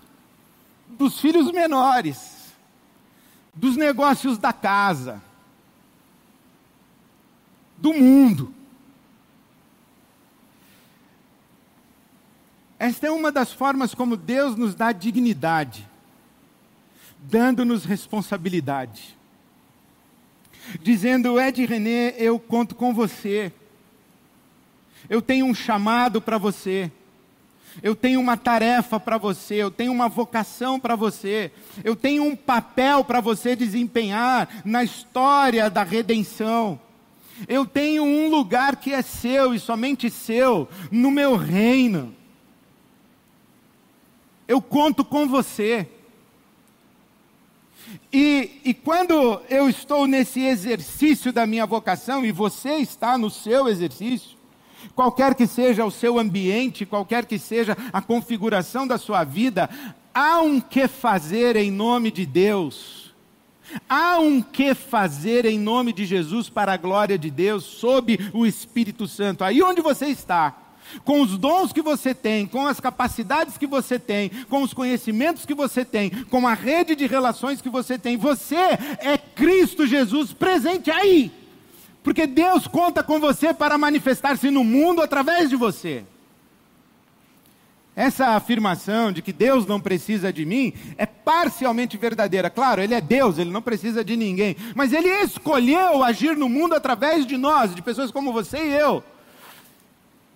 dos 0.97 1.19
filhos 1.19 1.51
menores, 1.51 2.53
dos 3.53 3.75
negócios 3.75 4.37
da 4.37 4.51
casa, 4.51 5.21
do 7.77 7.93
mundo. 7.93 8.53
Esta 12.79 13.07
é 13.07 13.11
uma 13.11 13.31
das 13.31 13.51
formas 13.51 13.93
como 13.93 14.15
Deus 14.15 14.55
nos 14.55 14.75
dá 14.75 14.91
dignidade, 14.91 15.87
dando-nos 17.19 17.85
responsabilidade. 17.85 19.17
Dizendo, 20.81 21.39
Ed 21.39 21.65
René, 21.65 22.13
eu 22.17 22.39
conto 22.39 22.75
com 22.75 22.93
você. 22.93 23.53
Eu 25.09 25.21
tenho 25.21 25.45
um 25.45 25.55
chamado 25.55 26.21
para 26.21 26.37
você. 26.37 26.91
Eu 27.81 27.95
tenho 27.95 28.19
uma 28.19 28.35
tarefa 28.35 28.99
para 28.99 29.17
você, 29.17 29.55
eu 29.55 29.69
tenho 29.69 29.91
uma 29.91 30.09
vocação 30.09 30.79
para 30.79 30.95
você, 30.95 31.51
eu 31.83 31.95
tenho 31.95 32.23
um 32.23 32.35
papel 32.35 33.03
para 33.03 33.21
você 33.21 33.55
desempenhar 33.55 34.61
na 34.65 34.83
história 34.83 35.69
da 35.69 35.83
redenção. 35.83 36.79
Eu 37.47 37.65
tenho 37.65 38.03
um 38.03 38.29
lugar 38.29 38.77
que 38.77 38.93
é 38.93 39.01
seu 39.01 39.53
e 39.53 39.59
somente 39.59 40.09
seu 40.09 40.67
no 40.89 41.11
meu 41.11 41.35
reino. 41.35 42.15
Eu 44.47 44.61
conto 44.61 45.03
com 45.03 45.27
você. 45.27 45.87
E, 48.11 48.61
e 48.63 48.73
quando 48.73 49.41
eu 49.49 49.69
estou 49.69 50.07
nesse 50.07 50.41
exercício 50.41 51.31
da 51.31 51.45
minha 51.45 51.65
vocação, 51.65 52.25
e 52.25 52.31
você 52.31 52.75
está 52.77 53.17
no 53.17 53.29
seu 53.29 53.67
exercício, 53.67 54.36
qualquer 54.95 55.35
que 55.35 55.47
seja 55.47 55.85
o 55.85 55.91
seu 55.91 56.19
ambiente, 56.19 56.85
qualquer 56.85 57.25
que 57.25 57.37
seja 57.37 57.77
a 57.91 58.01
configuração 58.01 58.87
da 58.87 58.97
sua 58.97 59.23
vida, 59.23 59.69
há 60.13 60.41
um 60.41 60.59
que 60.59 60.87
fazer 60.87 61.55
em 61.55 61.71
nome 61.71 62.11
de 62.11 62.25
Deus. 62.25 63.13
Há 63.89 64.19
um 64.19 64.41
que 64.41 64.73
fazer 64.73 65.45
em 65.45 65.59
nome 65.59 65.91
de 65.91 66.05
Jesus 66.05 66.49
para 66.49 66.73
a 66.73 66.77
glória 66.77 67.17
de 67.17 67.29
Deus, 67.29 67.65
sob 67.65 68.17
o 68.33 68.45
Espírito 68.45 69.07
Santo. 69.07 69.43
Aí 69.43 69.61
onde 69.61 69.81
você 69.81 70.05
está, 70.05 70.55
com 71.03 71.21
os 71.21 71.37
dons 71.37 71.73
que 71.73 71.81
você 71.81 72.13
tem, 72.13 72.45
com 72.45 72.65
as 72.65 72.79
capacidades 72.79 73.57
que 73.57 73.67
você 73.67 73.99
tem, 73.99 74.29
com 74.49 74.61
os 74.61 74.73
conhecimentos 74.73 75.45
que 75.45 75.53
você 75.53 75.83
tem, 75.83 76.09
com 76.09 76.47
a 76.47 76.53
rede 76.53 76.95
de 76.95 77.05
relações 77.05 77.61
que 77.61 77.69
você 77.69 77.97
tem, 77.97 78.17
você 78.17 78.55
é 78.55 79.17
Cristo 79.17 79.85
Jesus 79.85 80.33
presente 80.33 80.89
aí. 80.89 81.31
Porque 82.07 82.25
Deus 82.25 82.65
conta 82.67 83.03
com 83.03 83.19
você 83.19 83.53
para 83.53 83.77
manifestar-se 83.77 84.49
no 84.49 84.63
mundo 84.63 85.01
através 85.01 85.49
de 85.49 85.57
você. 85.57 86.05
Essa 87.93 88.27
afirmação 88.27 89.11
de 89.11 89.21
que 89.21 89.33
Deus 89.33 89.65
não 89.65 89.77
precisa 89.77 90.31
de 90.31 90.45
mim 90.45 90.71
é 90.97 91.05
parcialmente 91.05 91.97
verdadeira. 91.97 92.49
Claro, 92.49 92.81
Ele 92.81 92.93
é 92.93 93.01
Deus, 93.01 93.37
Ele 93.37 93.51
não 93.51 93.61
precisa 93.61 94.05
de 94.05 94.15
ninguém. 94.15 94.55
Mas 94.73 94.93
Ele 94.93 95.09
escolheu 95.21 96.01
agir 96.01 96.37
no 96.37 96.47
mundo 96.47 96.75
através 96.75 97.25
de 97.25 97.35
nós, 97.35 97.75
de 97.75 97.81
pessoas 97.81 98.09
como 98.09 98.31
você 98.31 98.57
e 98.57 98.73
eu. 98.73 99.03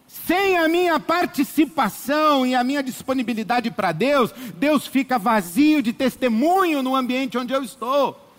Sem 0.06 0.58
a 0.58 0.68
minha 0.68 1.00
participação 1.00 2.46
e 2.46 2.54
a 2.54 2.66
minha 2.66 2.84
disponibilidade 2.84 3.72
para 3.72 3.94
Deus, 3.94 4.34
Deus 4.58 4.86
fica 4.86 5.18
vazio 5.18 5.82
de 5.82 5.94
testemunho 5.94 6.84
no 6.84 6.98
ambiente 6.98 7.38
onde 7.38 7.54
eu 7.54 7.64
estou 7.64 8.31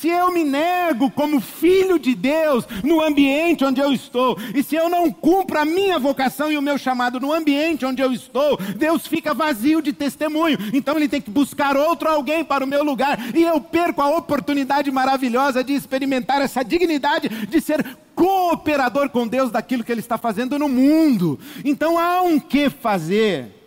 se 0.00 0.08
eu 0.08 0.32
me 0.32 0.42
nego 0.42 1.10
como 1.10 1.40
filho 1.40 1.98
de 1.98 2.14
Deus 2.14 2.64
no 2.82 3.02
ambiente 3.02 3.64
onde 3.64 3.80
eu 3.80 3.92
estou, 3.92 4.38
e 4.54 4.62
se 4.62 4.74
eu 4.74 4.88
não 4.88 5.12
cumpro 5.12 5.58
a 5.58 5.64
minha 5.64 5.98
vocação 5.98 6.50
e 6.50 6.56
o 6.56 6.62
meu 6.62 6.78
chamado 6.78 7.20
no 7.20 7.32
ambiente 7.32 7.84
onde 7.84 8.00
eu 8.00 8.10
estou, 8.10 8.56
Deus 8.76 9.06
fica 9.06 9.34
vazio 9.34 9.82
de 9.82 9.92
testemunho. 9.92 10.56
Então 10.72 10.96
ele 10.96 11.08
tem 11.08 11.20
que 11.20 11.30
buscar 11.30 11.76
outro 11.76 12.08
alguém 12.08 12.42
para 12.42 12.64
o 12.64 12.66
meu 12.66 12.82
lugar, 12.82 13.18
e 13.36 13.42
eu 13.42 13.60
perco 13.60 14.00
a 14.00 14.16
oportunidade 14.16 14.90
maravilhosa 14.90 15.62
de 15.62 15.74
experimentar 15.74 16.40
essa 16.40 16.64
dignidade 16.64 17.28
de 17.28 17.60
ser 17.60 17.84
cooperador 18.14 19.10
com 19.10 19.28
Deus 19.28 19.50
daquilo 19.50 19.84
que 19.84 19.92
ele 19.92 20.00
está 20.00 20.16
fazendo 20.16 20.58
no 20.58 20.68
mundo. 20.68 21.38
Então 21.62 21.98
há 21.98 22.22
um 22.22 22.40
que 22.40 22.70
fazer. 22.70 23.59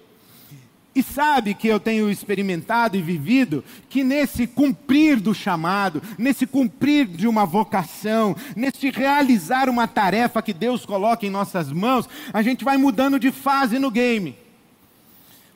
E 0.95 1.01
sabe 1.01 1.55
que 1.55 1.67
eu 1.67 1.79
tenho 1.79 2.09
experimentado 2.09 2.95
e 2.95 3.01
vivido 3.01 3.63
que 3.89 4.03
nesse 4.03 4.45
cumprir 4.45 5.19
do 5.19 5.33
chamado, 5.33 6.01
nesse 6.19 6.45
cumprir 6.45 7.07
de 7.07 7.27
uma 7.27 7.45
vocação, 7.45 8.35
nesse 8.55 8.91
realizar 8.91 9.69
uma 9.69 9.87
tarefa 9.87 10.41
que 10.41 10.53
Deus 10.53 10.85
coloca 10.85 11.25
em 11.25 11.31
nossas 11.31 11.71
mãos, 11.71 12.07
a 12.31 12.43
gente 12.43 12.63
vai 12.63 12.77
mudando 12.77 13.19
de 13.19 13.31
fase 13.31 13.79
no 13.79 13.89
game. 13.89 14.37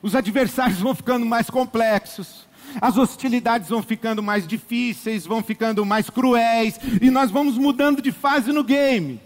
Os 0.02 0.16
adversários 0.16 0.78
vão 0.82 0.94
ficando 0.94 1.24
mais 1.24 1.48
complexos, 1.48 2.48
as 2.80 2.96
hostilidades 2.96 3.68
vão 3.68 3.82
ficando 3.82 4.20
mais 4.20 4.44
difíceis, 4.44 5.24
vão 5.24 5.40
ficando 5.40 5.86
mais 5.86 6.10
cruéis, 6.10 6.80
e 7.00 7.10
nós 7.10 7.30
vamos 7.30 7.56
mudando 7.56 8.02
de 8.02 8.10
fase 8.10 8.52
no 8.52 8.64
game. 8.64 9.20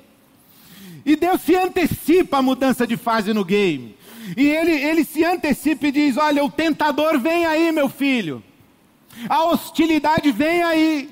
E 1.04 1.16
Deus 1.16 1.40
se 1.40 1.56
antecipa 1.56 2.38
a 2.38 2.42
mudança 2.42 2.86
de 2.86 2.96
fase 2.96 3.32
no 3.32 3.44
game. 3.44 3.96
E 4.36 4.46
ele, 4.48 4.72
ele 4.72 5.04
se 5.04 5.24
antecipa 5.24 5.86
e 5.86 5.92
diz: 5.92 6.16
Olha, 6.16 6.44
o 6.44 6.50
tentador 6.50 7.18
vem 7.18 7.44
aí, 7.46 7.72
meu 7.72 7.88
filho. 7.88 8.42
A 9.28 9.44
hostilidade 9.44 10.30
vem 10.32 10.62
aí. 10.62 11.10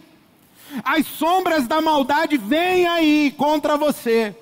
As 0.84 1.06
sombras 1.06 1.66
da 1.66 1.80
maldade 1.80 2.36
vêm 2.36 2.86
aí 2.86 3.34
contra 3.36 3.76
você. 3.76 4.34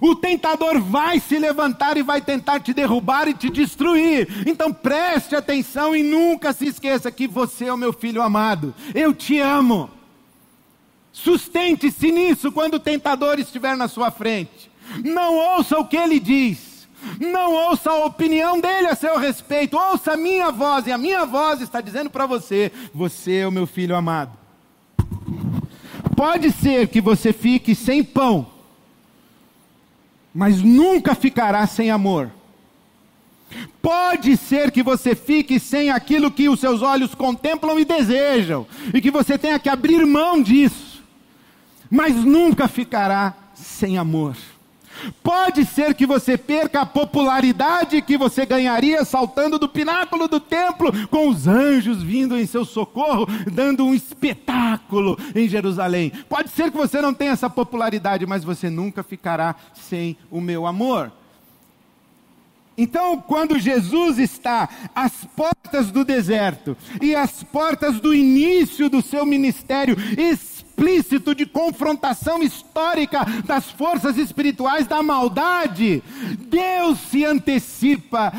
O 0.00 0.16
tentador 0.16 0.80
vai 0.80 1.20
se 1.20 1.38
levantar 1.38 1.96
e 1.96 2.02
vai 2.02 2.20
tentar 2.20 2.60
te 2.60 2.72
derrubar 2.72 3.28
e 3.28 3.34
te 3.34 3.48
destruir. 3.48 4.28
Então 4.46 4.72
preste 4.72 5.36
atenção 5.36 5.94
e 5.94 6.02
nunca 6.02 6.52
se 6.52 6.66
esqueça 6.66 7.10
que 7.10 7.28
você 7.28 7.66
é 7.66 7.72
o 7.72 7.78
meu 7.78 7.92
filho 7.92 8.20
amado. 8.20 8.74
Eu 8.94 9.14
te 9.14 9.38
amo. 9.38 9.88
Sustente-se 11.12 12.10
nisso 12.10 12.50
quando 12.50 12.74
o 12.74 12.80
tentador 12.80 13.38
estiver 13.38 13.76
na 13.76 13.86
sua 13.86 14.10
frente. 14.10 14.70
Não 15.04 15.36
ouça 15.36 15.78
o 15.78 15.86
que 15.86 15.96
ele 15.96 16.18
diz. 16.18 16.73
Não 17.20 17.52
ouça 17.52 17.90
a 17.90 18.04
opinião 18.04 18.60
dele 18.60 18.88
a 18.88 18.94
seu 18.94 19.18
respeito, 19.18 19.76
ouça 19.76 20.12
a 20.12 20.16
minha 20.16 20.50
voz, 20.50 20.86
e 20.86 20.92
a 20.92 20.98
minha 20.98 21.24
voz 21.24 21.60
está 21.60 21.80
dizendo 21.80 22.10
para 22.10 22.26
você: 22.26 22.72
você 22.92 23.36
é 23.38 23.46
o 23.46 23.52
meu 23.52 23.66
filho 23.66 23.96
amado. 23.96 24.32
Pode 26.16 26.52
ser 26.52 26.88
que 26.88 27.00
você 27.00 27.32
fique 27.32 27.74
sem 27.74 28.02
pão, 28.02 28.46
mas 30.34 30.62
nunca 30.62 31.14
ficará 31.14 31.66
sem 31.66 31.90
amor. 31.90 32.30
Pode 33.80 34.36
ser 34.36 34.70
que 34.70 34.82
você 34.82 35.14
fique 35.14 35.60
sem 35.60 35.90
aquilo 35.90 36.30
que 36.30 36.48
os 36.48 36.58
seus 36.58 36.82
olhos 36.82 37.14
contemplam 37.14 37.78
e 37.78 37.84
desejam, 37.84 38.66
e 38.92 39.00
que 39.00 39.10
você 39.10 39.36
tenha 39.36 39.58
que 39.58 39.68
abrir 39.68 40.04
mão 40.06 40.42
disso, 40.42 41.02
mas 41.90 42.14
nunca 42.16 42.66
ficará 42.66 43.34
sem 43.54 43.98
amor. 43.98 44.36
Pode 45.22 45.64
ser 45.64 45.94
que 45.94 46.06
você 46.06 46.36
perca 46.36 46.80
a 46.80 46.86
popularidade 46.86 48.02
que 48.02 48.16
você 48.16 48.44
ganharia 48.46 49.04
saltando 49.04 49.58
do 49.58 49.68
pináculo 49.68 50.28
do 50.28 50.40
templo, 50.40 50.92
com 51.08 51.28
os 51.28 51.46
anjos 51.46 52.02
vindo 52.02 52.38
em 52.38 52.46
seu 52.46 52.64
socorro, 52.64 53.26
dando 53.50 53.84
um 53.84 53.94
espetáculo 53.94 55.18
em 55.34 55.48
Jerusalém. 55.48 56.10
Pode 56.28 56.50
ser 56.50 56.70
que 56.70 56.76
você 56.76 57.00
não 57.00 57.14
tenha 57.14 57.32
essa 57.32 57.50
popularidade, 57.50 58.26
mas 58.26 58.44
você 58.44 58.70
nunca 58.70 59.02
ficará 59.02 59.54
sem 59.74 60.16
o 60.30 60.40
meu 60.40 60.66
amor. 60.66 61.12
Então, 62.76 63.20
quando 63.20 63.58
Jesus 63.58 64.18
está 64.18 64.68
às 64.94 65.24
portas 65.36 65.92
do 65.92 66.04
deserto 66.04 66.76
e 67.00 67.14
às 67.14 67.44
portas 67.44 68.00
do 68.00 68.12
início 68.12 68.88
do 68.88 69.00
seu 69.00 69.24
ministério, 69.24 69.96
explícito 70.74 71.34
de 71.34 71.46
confrontação 71.46 72.42
histórica 72.42 73.24
das 73.46 73.70
forças 73.70 74.18
espirituais 74.18 74.86
da 74.86 75.02
maldade, 75.02 76.02
Deus 76.48 76.98
se 76.98 77.24
antecipa, 77.24 78.32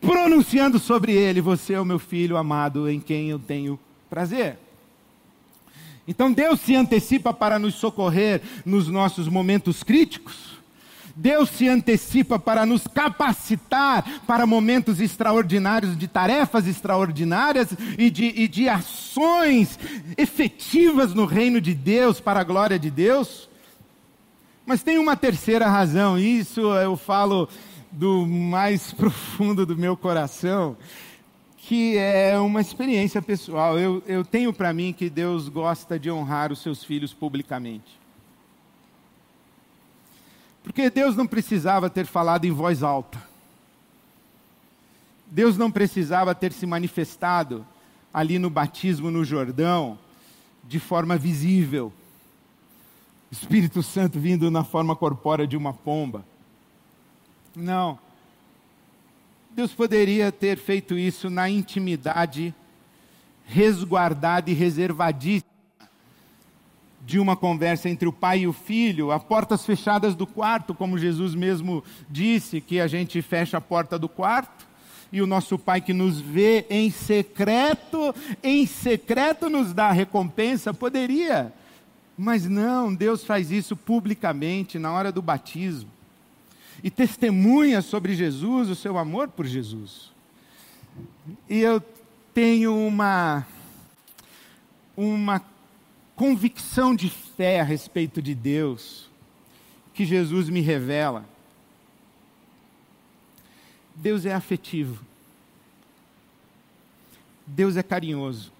pronunciando 0.00 0.78
sobre 0.78 1.12
ele: 1.12 1.40
Você 1.40 1.74
é 1.74 1.80
o 1.80 1.84
meu 1.84 1.98
filho 1.98 2.36
amado 2.36 2.88
em 2.88 3.00
quem 3.00 3.30
eu 3.30 3.38
tenho 3.38 3.78
prazer. 4.08 4.58
Então 6.08 6.32
Deus 6.32 6.60
se 6.60 6.74
antecipa 6.74 7.32
para 7.32 7.58
nos 7.58 7.76
socorrer 7.76 8.42
nos 8.66 8.88
nossos 8.88 9.28
momentos 9.28 9.84
críticos. 9.84 10.49
Deus 11.20 11.50
se 11.50 11.68
antecipa 11.68 12.38
para 12.38 12.64
nos 12.64 12.86
capacitar 12.86 14.22
para 14.26 14.46
momentos 14.46 15.02
extraordinários, 15.02 15.94
de 15.94 16.08
tarefas 16.08 16.66
extraordinárias 16.66 17.68
e 17.98 18.08
de, 18.08 18.24
e 18.24 18.48
de 18.48 18.70
ações 18.70 19.78
efetivas 20.16 21.12
no 21.12 21.26
reino 21.26 21.60
de 21.60 21.74
Deus, 21.74 22.20
para 22.20 22.40
a 22.40 22.44
glória 22.44 22.78
de 22.78 22.90
Deus. 22.90 23.50
Mas 24.64 24.82
tem 24.82 24.96
uma 24.96 25.14
terceira 25.14 25.68
razão, 25.68 26.18
isso 26.18 26.62
eu 26.78 26.96
falo 26.96 27.50
do 27.92 28.24
mais 28.26 28.90
profundo 28.94 29.66
do 29.66 29.76
meu 29.76 29.98
coração, 29.98 30.74
que 31.58 31.98
é 31.98 32.38
uma 32.38 32.62
experiência 32.62 33.20
pessoal. 33.20 33.78
Eu, 33.78 34.02
eu 34.06 34.24
tenho 34.24 34.54
para 34.54 34.72
mim 34.72 34.94
que 34.94 35.10
Deus 35.10 35.50
gosta 35.50 35.98
de 35.98 36.10
honrar 36.10 36.50
os 36.50 36.62
seus 36.62 36.82
filhos 36.82 37.12
publicamente. 37.12 37.99
Porque 40.62 40.90
Deus 40.90 41.16
não 41.16 41.26
precisava 41.26 41.88
ter 41.88 42.06
falado 42.06 42.44
em 42.44 42.50
voz 42.50 42.82
alta. 42.82 43.20
Deus 45.26 45.56
não 45.56 45.70
precisava 45.70 46.34
ter 46.34 46.52
se 46.52 46.66
manifestado 46.66 47.66
ali 48.12 48.38
no 48.38 48.50
batismo 48.50 49.10
no 49.10 49.24
Jordão 49.24 49.98
de 50.64 50.78
forma 50.78 51.16
visível. 51.16 51.92
Espírito 53.30 53.82
Santo 53.82 54.18
vindo 54.18 54.50
na 54.50 54.64
forma 54.64 54.96
corpórea 54.96 55.46
de 55.46 55.56
uma 55.56 55.72
pomba. 55.72 56.24
Não. 57.54 57.98
Deus 59.50 59.72
poderia 59.72 60.30
ter 60.32 60.58
feito 60.58 60.98
isso 60.98 61.30
na 61.30 61.48
intimidade 61.48 62.54
resguardada 63.44 64.50
e 64.50 64.54
reservadíssima 64.54 65.49
de 67.10 67.18
uma 67.18 67.34
conversa 67.34 67.90
entre 67.90 68.06
o 68.06 68.12
pai 68.12 68.42
e 68.42 68.46
o 68.46 68.52
filho, 68.52 69.10
a 69.10 69.18
portas 69.18 69.66
fechadas 69.66 70.14
do 70.14 70.28
quarto, 70.28 70.72
como 70.72 70.96
Jesus 70.96 71.34
mesmo 71.34 71.82
disse, 72.08 72.60
que 72.60 72.78
a 72.78 72.86
gente 72.86 73.20
fecha 73.20 73.56
a 73.56 73.60
porta 73.60 73.98
do 73.98 74.08
quarto, 74.08 74.64
e 75.10 75.20
o 75.20 75.26
nosso 75.26 75.58
pai 75.58 75.80
que 75.80 75.92
nos 75.92 76.20
vê 76.20 76.64
em 76.70 76.88
secreto, 76.88 78.14
em 78.44 78.64
secreto 78.64 79.50
nos 79.50 79.72
dá 79.72 79.88
a 79.88 79.92
recompensa, 79.92 80.72
poderia. 80.72 81.52
Mas 82.16 82.48
não, 82.48 82.94
Deus 82.94 83.24
faz 83.24 83.50
isso 83.50 83.74
publicamente 83.74 84.78
na 84.78 84.92
hora 84.92 85.10
do 85.10 85.20
batismo. 85.20 85.90
E 86.80 86.90
testemunha 86.90 87.82
sobre 87.82 88.14
Jesus, 88.14 88.68
o 88.68 88.76
seu 88.76 88.96
amor 88.96 89.26
por 89.26 89.46
Jesus. 89.46 90.12
E 91.48 91.58
eu 91.58 91.82
tenho 92.32 92.72
uma 92.86 93.44
uma 94.96 95.40
convicção 96.20 96.94
de 96.94 97.08
fé 97.08 97.60
a 97.60 97.64
respeito 97.64 98.20
de 98.20 98.34
Deus 98.34 99.08
que 99.94 100.04
Jesus 100.04 100.50
me 100.50 100.60
revela. 100.60 101.26
Deus 103.94 104.26
é 104.26 104.34
afetivo. 104.34 105.02
Deus 107.46 107.74
é 107.78 107.82
carinhoso. 107.82 108.52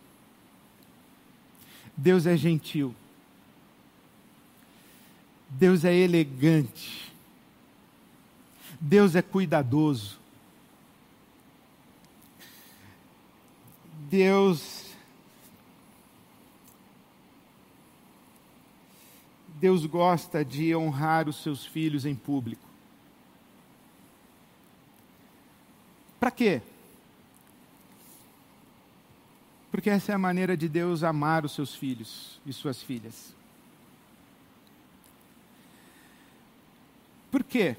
Deus 1.94 2.24
é 2.24 2.34
gentil. 2.34 2.94
Deus 5.50 5.84
é 5.84 5.94
elegante. 5.94 7.12
Deus 8.80 9.14
é 9.14 9.20
cuidadoso. 9.20 10.18
Deus 14.08 14.80
Deus 19.61 19.84
gosta 19.84 20.42
de 20.42 20.74
honrar 20.74 21.28
os 21.28 21.42
seus 21.42 21.66
filhos 21.66 22.06
em 22.06 22.14
público. 22.14 22.66
Para 26.18 26.30
quê? 26.30 26.62
Porque 29.70 29.90
essa 29.90 30.12
é 30.12 30.14
a 30.14 30.18
maneira 30.18 30.56
de 30.56 30.66
Deus 30.66 31.04
amar 31.04 31.44
os 31.44 31.52
seus 31.52 31.74
filhos 31.74 32.40
e 32.46 32.54
suas 32.54 32.82
filhas. 32.82 33.34
Por 37.30 37.44
quê? 37.44 37.76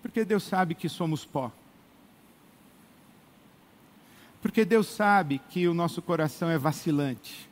Porque 0.00 0.24
Deus 0.24 0.44
sabe 0.44 0.74
que 0.74 0.88
somos 0.88 1.26
pó. 1.26 1.52
Porque 4.40 4.64
Deus 4.64 4.86
sabe 4.86 5.40
que 5.50 5.68
o 5.68 5.74
nosso 5.74 6.00
coração 6.00 6.48
é 6.48 6.56
vacilante. 6.56 7.48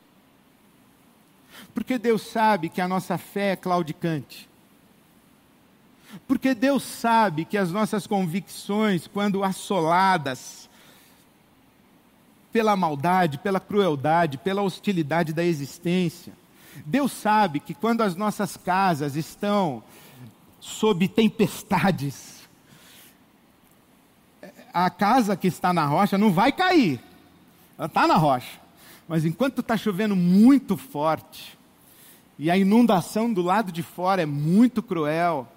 Porque 1.73 1.97
Deus 1.97 2.21
sabe 2.21 2.69
que 2.69 2.81
a 2.81 2.87
nossa 2.87 3.17
fé 3.17 3.51
é 3.51 3.55
claudicante. 3.55 4.47
Porque 6.27 6.53
Deus 6.53 6.83
sabe 6.83 7.45
que 7.45 7.57
as 7.57 7.71
nossas 7.71 8.07
convicções, 8.07 9.07
quando 9.07 9.43
assoladas 9.43 10.69
pela 12.51 12.75
maldade, 12.75 13.37
pela 13.37 13.59
crueldade, 13.59 14.37
pela 14.37 14.61
hostilidade 14.61 15.33
da 15.33 15.43
existência, 15.43 16.33
Deus 16.85 17.11
sabe 17.11 17.59
que 17.59 17.73
quando 17.73 18.01
as 18.01 18.15
nossas 18.15 18.55
casas 18.55 19.15
estão 19.15 19.83
sob 20.59 21.07
tempestades, 21.07 22.47
a 24.73 24.89
casa 24.89 25.35
que 25.35 25.47
está 25.47 25.73
na 25.73 25.85
rocha 25.85 26.17
não 26.17 26.31
vai 26.31 26.51
cair, 26.51 27.01
ela 27.77 27.87
está 27.87 28.07
na 28.07 28.15
rocha, 28.15 28.59
mas 29.07 29.25
enquanto 29.25 29.61
está 29.61 29.77
chovendo 29.77 30.15
muito 30.15 30.75
forte, 30.75 31.57
e 32.39 32.51
a 32.51 32.57
inundação 32.57 33.31
do 33.31 33.41
lado 33.41 33.71
de 33.71 33.81
fora 33.81 34.21
é 34.21 34.25
muito 34.25 34.83
cruel. 34.83 35.47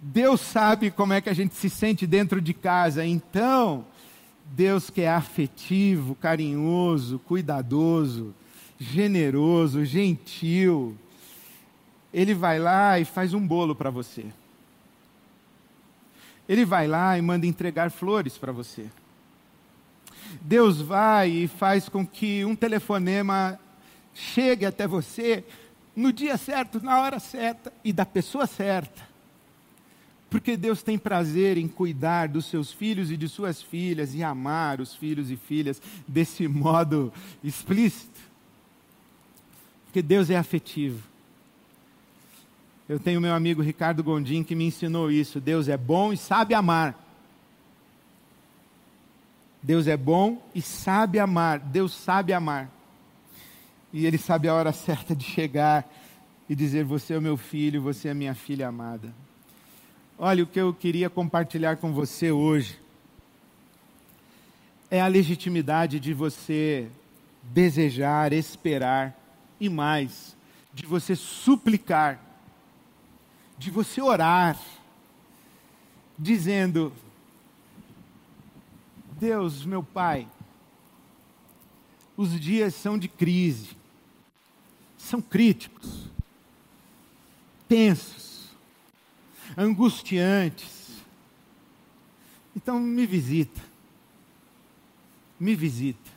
Deus 0.00 0.40
sabe 0.40 0.90
como 0.90 1.12
é 1.12 1.20
que 1.20 1.28
a 1.28 1.34
gente 1.34 1.54
se 1.54 1.70
sente 1.70 2.06
dentro 2.06 2.40
de 2.40 2.52
casa, 2.52 3.06
então, 3.06 3.84
Deus 4.44 4.90
que 4.90 5.02
é 5.02 5.10
afetivo, 5.10 6.14
carinhoso, 6.14 7.18
cuidadoso, 7.20 8.34
generoso, 8.78 9.84
gentil, 9.84 10.96
Ele 12.12 12.34
vai 12.34 12.58
lá 12.58 12.98
e 12.98 13.04
faz 13.04 13.34
um 13.34 13.46
bolo 13.46 13.74
para 13.74 13.90
você. 13.90 14.26
Ele 16.48 16.64
vai 16.64 16.86
lá 16.86 17.18
e 17.18 17.22
manda 17.22 17.46
entregar 17.46 17.90
flores 17.90 18.38
para 18.38 18.52
você. 18.52 18.86
Deus 20.40 20.80
vai 20.80 21.30
e 21.30 21.48
faz 21.48 21.88
com 21.88 22.06
que 22.06 22.44
um 22.44 22.54
telefonema 22.54 23.58
chegue 24.14 24.66
até 24.66 24.86
você 24.86 25.44
no 25.94 26.12
dia 26.12 26.36
certo, 26.36 26.80
na 26.82 27.00
hora 27.00 27.18
certa 27.18 27.72
e 27.84 27.92
da 27.92 28.06
pessoa 28.06 28.46
certa. 28.46 29.08
Porque 30.30 30.56
Deus 30.56 30.82
tem 30.82 30.98
prazer 30.98 31.56
em 31.56 31.66
cuidar 31.66 32.28
dos 32.28 32.46
seus 32.46 32.70
filhos 32.70 33.10
e 33.10 33.16
de 33.16 33.28
suas 33.28 33.62
filhas 33.62 34.14
e 34.14 34.22
amar 34.22 34.80
os 34.80 34.94
filhos 34.94 35.30
e 35.30 35.36
filhas 35.36 35.80
desse 36.06 36.46
modo 36.48 37.12
explícito. 37.42 38.20
Porque 39.86 40.02
Deus 40.02 40.28
é 40.28 40.36
afetivo. 40.36 41.02
Eu 42.88 42.98
tenho 42.98 43.20
meu 43.20 43.34
amigo 43.34 43.62
Ricardo 43.62 44.02
Gondim 44.02 44.42
que 44.42 44.54
me 44.54 44.64
ensinou 44.64 45.10
isso. 45.10 45.40
Deus 45.40 45.68
é 45.68 45.76
bom 45.76 46.12
e 46.12 46.16
sabe 46.16 46.54
amar. 46.54 47.07
Deus 49.62 49.86
é 49.86 49.96
bom 49.96 50.42
e 50.54 50.62
sabe 50.62 51.18
amar. 51.18 51.58
Deus 51.58 51.92
sabe 51.92 52.32
amar 52.32 52.70
e 53.92 54.06
Ele 54.06 54.18
sabe 54.18 54.48
a 54.48 54.54
hora 54.54 54.72
certa 54.72 55.14
de 55.14 55.24
chegar 55.24 55.88
e 56.48 56.54
dizer: 56.54 56.84
Você 56.84 57.14
é 57.14 57.18
o 57.18 57.22
meu 57.22 57.36
filho, 57.36 57.82
você 57.82 58.08
é 58.08 58.10
a 58.10 58.14
minha 58.14 58.34
filha 58.34 58.68
amada. 58.68 59.12
Olha, 60.18 60.42
o 60.42 60.46
que 60.46 60.60
eu 60.60 60.74
queria 60.74 61.08
compartilhar 61.08 61.76
com 61.76 61.92
você 61.92 62.30
hoje 62.30 62.78
é 64.90 65.00
a 65.00 65.06
legitimidade 65.06 66.00
de 66.00 66.12
você 66.12 66.88
desejar, 67.42 68.32
esperar 68.32 69.16
e 69.60 69.68
mais, 69.68 70.36
de 70.74 70.86
você 70.86 71.14
suplicar, 71.14 72.20
de 73.56 73.70
você 73.70 74.02
orar, 74.02 74.58
dizendo: 76.18 76.92
Deus, 79.18 79.64
meu 79.64 79.82
Pai, 79.82 80.28
os 82.16 82.38
dias 82.38 82.74
são 82.74 82.96
de 82.96 83.08
crise, 83.08 83.76
são 84.96 85.20
críticos, 85.20 86.08
tensos, 87.68 88.48
angustiantes. 89.56 90.98
Então 92.54 92.78
me 92.78 93.06
visita, 93.06 93.60
me 95.38 95.54
visita, 95.54 96.10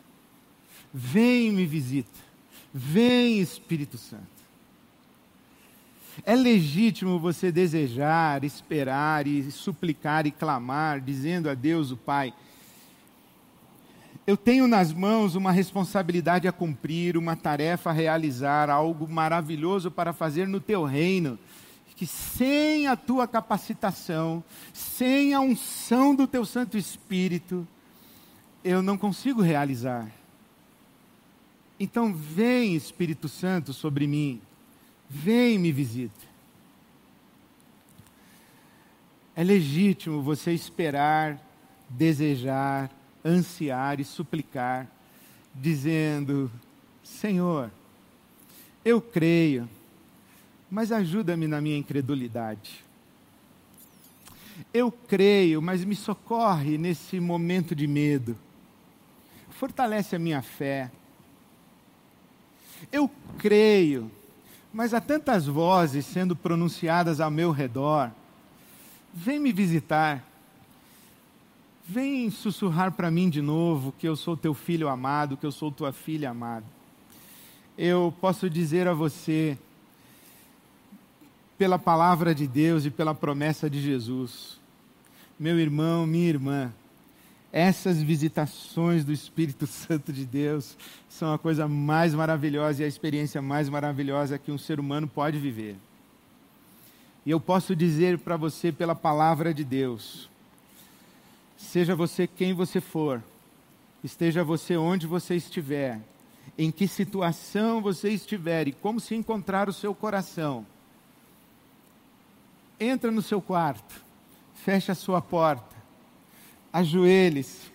vem 0.94 1.52
me 1.52 1.66
visita, 1.66 2.20
vem 2.74 3.40
Espírito 3.40 3.98
Santo. 3.98 4.42
É 6.24 6.36
legítimo 6.36 7.20
você 7.20 7.52
desejar, 7.52 8.44
esperar 8.44 9.26
e 9.26 9.50
suplicar 9.52 10.28
e 10.28 10.32
clamar, 10.32 11.02
dizendo 11.02 11.50
a 11.50 11.54
Deus 11.54 11.90
o 11.90 11.98
Pai: 11.98 12.34
eu 14.26 14.38
tenho 14.38 14.68
nas 14.68 14.94
mãos 14.94 15.36
uma 15.36 15.52
responsabilidade 15.52 16.48
a 16.48 16.52
cumprir, 16.52 17.18
uma 17.18 17.36
tarefa 17.36 17.90
a 17.90 17.94
realizar, 17.94 18.70
algo 18.70 19.08
maravilhoso 19.08 19.90
para 19.90 20.14
fazer 20.14 20.48
no 20.48 20.60
teu 20.60 20.84
reino, 20.84 21.40
que 21.96 22.06
sem 22.06 22.88
a 22.88 22.96
tua 22.96 23.28
capacitação, 23.28 24.44
sem 24.74 25.34
a 25.34 25.40
unção 25.40 26.16
do 26.16 26.28
teu 26.28 26.46
Santo 26.46 26.78
Espírito, 26.78 27.68
eu 28.64 28.82
não 28.82 28.98
consigo 28.98 29.42
realizar. 29.42 30.12
Então, 31.80 32.14
vem 32.14 32.76
Espírito 32.76 33.28
Santo 33.28 33.74
sobre 33.74 34.06
mim, 34.06 34.40
vem 35.10 35.58
me 35.58 35.72
visita. 35.72 36.32
É 39.36 39.44
legítimo 39.44 40.22
você 40.22 40.52
esperar, 40.52 41.40
desejar, 41.90 42.90
ansiar 43.24 44.00
e 44.00 44.04
suplicar, 44.04 44.88
dizendo: 45.54 46.52
Senhor, 47.04 47.72
eu 48.84 49.02
creio, 49.02 49.70
mas 50.70 50.92
ajuda-me 50.92 51.48
na 51.48 51.62
minha 51.62 51.78
incredulidade. 51.78 52.84
Eu 54.74 54.92
creio, 54.92 55.62
mas 55.62 55.84
me 55.84 55.96
socorre 55.96 56.78
nesse 56.78 57.20
momento 57.20 57.76
de 57.76 57.88
medo. 57.88 58.38
Fortalece 59.50 60.16
a 60.16 60.20
minha 60.20 60.42
fé. 60.42 60.92
Eu 62.92 63.10
creio, 63.38 64.10
mas 64.74 64.94
há 64.94 65.02
tantas 65.02 65.46
vozes 65.46 66.06
sendo 66.06 66.36
pronunciadas 66.36 67.20
ao 67.20 67.30
meu 67.30 67.52
redor. 67.52 68.12
Vem 69.14 69.40
me 69.40 69.52
visitar. 69.52 70.24
Vem 71.94 72.30
sussurrar 72.30 72.94
para 72.94 73.12
mim 73.12 73.30
de 73.30 73.42
novo 73.42 73.94
que 74.00 74.08
eu 74.08 74.16
sou 74.16 74.38
teu 74.38 74.54
filho 74.54 74.88
amado, 74.88 75.36
que 75.36 75.46
eu 75.46 75.52
sou 75.52 75.70
tua 75.70 75.92
filha 75.92 76.30
amada. 76.30 76.66
eu 77.78 78.14
posso 78.22 78.50
dizer 78.50 78.88
a 78.88 78.94
você, 78.94 79.58
pela 81.58 81.78
palavra 81.78 82.34
de 82.34 82.48
Deus 82.48 82.86
e 82.86 82.90
pela 82.90 83.14
promessa 83.14 83.70
de 83.70 83.82
Jesus, 83.82 84.58
meu 85.38 85.60
irmão, 85.60 86.08
minha 86.08 86.30
irmã, 86.30 86.74
essas 87.52 88.02
visitações 88.02 89.04
do 89.04 89.12
Espírito 89.12 89.68
Santo 89.68 90.14
de 90.14 90.26
Deus 90.26 90.78
são 91.10 91.34
a 91.34 91.38
coisa 91.38 91.68
mais 91.68 92.14
maravilhosa 92.14 92.84
e 92.84 92.86
a 92.86 92.88
experiência 92.88 93.42
mais 93.42 93.68
maravilhosa 93.68 94.38
que 94.38 94.50
um 94.50 94.58
ser 94.58 94.80
humano 94.80 95.10
pode 95.10 95.38
viver. 95.38 95.76
E 97.26 97.32
eu 97.32 97.40
posso 97.42 97.76
dizer 97.76 98.18
para 98.20 98.38
você 98.38 98.72
pela 98.72 98.96
palavra 98.96 99.54
de 99.54 99.66
Deus, 99.66 100.31
seja 101.62 101.96
você 101.96 102.28
quem 102.28 102.54
você 102.54 102.82
for, 102.82 103.24
esteja 104.04 104.44
você 104.44 104.76
onde 104.76 105.08
você 105.08 105.36
estiver, 105.36 106.00
em 106.58 106.72
que 106.72 106.88
situação 106.88 107.82
você 107.82 108.10
estiver 108.10 108.68
e 108.68 108.72
como 108.72 109.00
se 109.00 109.16
encontrar 109.16 109.70
o 109.70 109.74
seu 109.74 109.94
coração, 109.94 110.66
entra 112.80 113.12
no 113.12 113.22
seu 113.22 113.42
quarto, 113.42 114.04
feche 114.56 114.92
a 114.92 114.96
sua 114.96 115.22
porta, 115.22 115.76
ajoelhe-se 116.74 117.72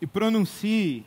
e 0.00 0.06
pronuncie, 0.06 1.04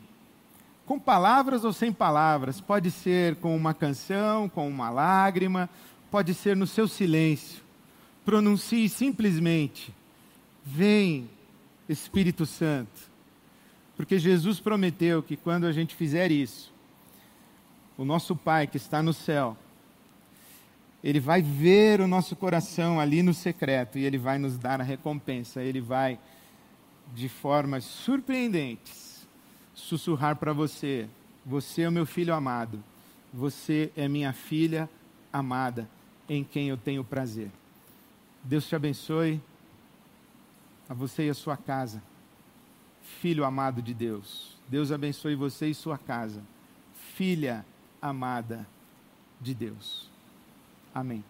com 0.86 0.98
palavras 0.98 1.64
ou 1.64 1.72
sem 1.72 1.92
palavras, 1.92 2.60
pode 2.60 2.90
ser 2.90 3.36
com 3.36 3.54
uma 3.54 3.74
canção, 3.74 4.48
com 4.48 4.68
uma 4.68 4.88
lágrima, 4.88 5.68
pode 6.10 6.32
ser 6.32 6.56
no 6.56 6.66
seu 6.66 6.86
silêncio. 6.86 7.60
Pronuncie 8.24 8.88
simplesmente: 8.88 9.92
Vem, 10.64 11.28
Espírito 11.88 12.46
Santo. 12.46 13.10
Porque 13.96 14.18
Jesus 14.18 14.60
prometeu 14.60 15.22
que 15.22 15.36
quando 15.36 15.64
a 15.64 15.72
gente 15.72 15.94
fizer 15.94 16.30
isso, 16.30 16.72
o 17.96 18.04
nosso 18.04 18.36
Pai 18.36 18.66
que 18.66 18.76
está 18.76 19.02
no 19.02 19.12
céu, 19.12 19.56
ele 21.02 21.20
vai 21.20 21.40
ver 21.40 22.00
o 22.00 22.08
nosso 22.08 22.34
coração 22.34 22.98
ali 22.98 23.22
no 23.22 23.32
secreto 23.32 23.98
e 23.98 24.04
ele 24.04 24.18
vai 24.18 24.38
nos 24.38 24.58
dar 24.58 24.80
a 24.80 24.84
recompensa. 24.84 25.62
Ele 25.62 25.80
vai, 25.80 26.18
de 27.14 27.28
formas 27.28 27.84
surpreendentes, 27.84 29.26
sussurrar 29.74 30.36
para 30.36 30.52
você: 30.52 31.08
Você 31.44 31.82
é 31.82 31.88
o 31.88 31.92
meu 31.92 32.06
filho 32.06 32.34
amado, 32.34 32.82
você 33.32 33.90
é 33.96 34.08
minha 34.08 34.32
filha 34.32 34.90
amada, 35.32 35.88
em 36.28 36.42
quem 36.42 36.68
eu 36.68 36.76
tenho 36.76 37.04
prazer. 37.04 37.50
Deus 38.42 38.66
te 38.66 38.74
abençoe, 38.74 39.40
a 40.88 40.94
você 40.94 41.26
e 41.26 41.30
a 41.30 41.34
sua 41.34 41.56
casa 41.56 42.02
filho 43.06 43.44
amado 43.44 43.80
de 43.80 43.94
Deus. 43.94 44.56
Deus 44.68 44.90
abençoe 44.90 45.34
você 45.34 45.68
e 45.68 45.74
sua 45.74 45.96
casa. 45.96 46.42
Filha 47.14 47.64
amada 48.02 48.66
de 49.40 49.54
Deus. 49.54 50.10
Amém. 50.94 51.24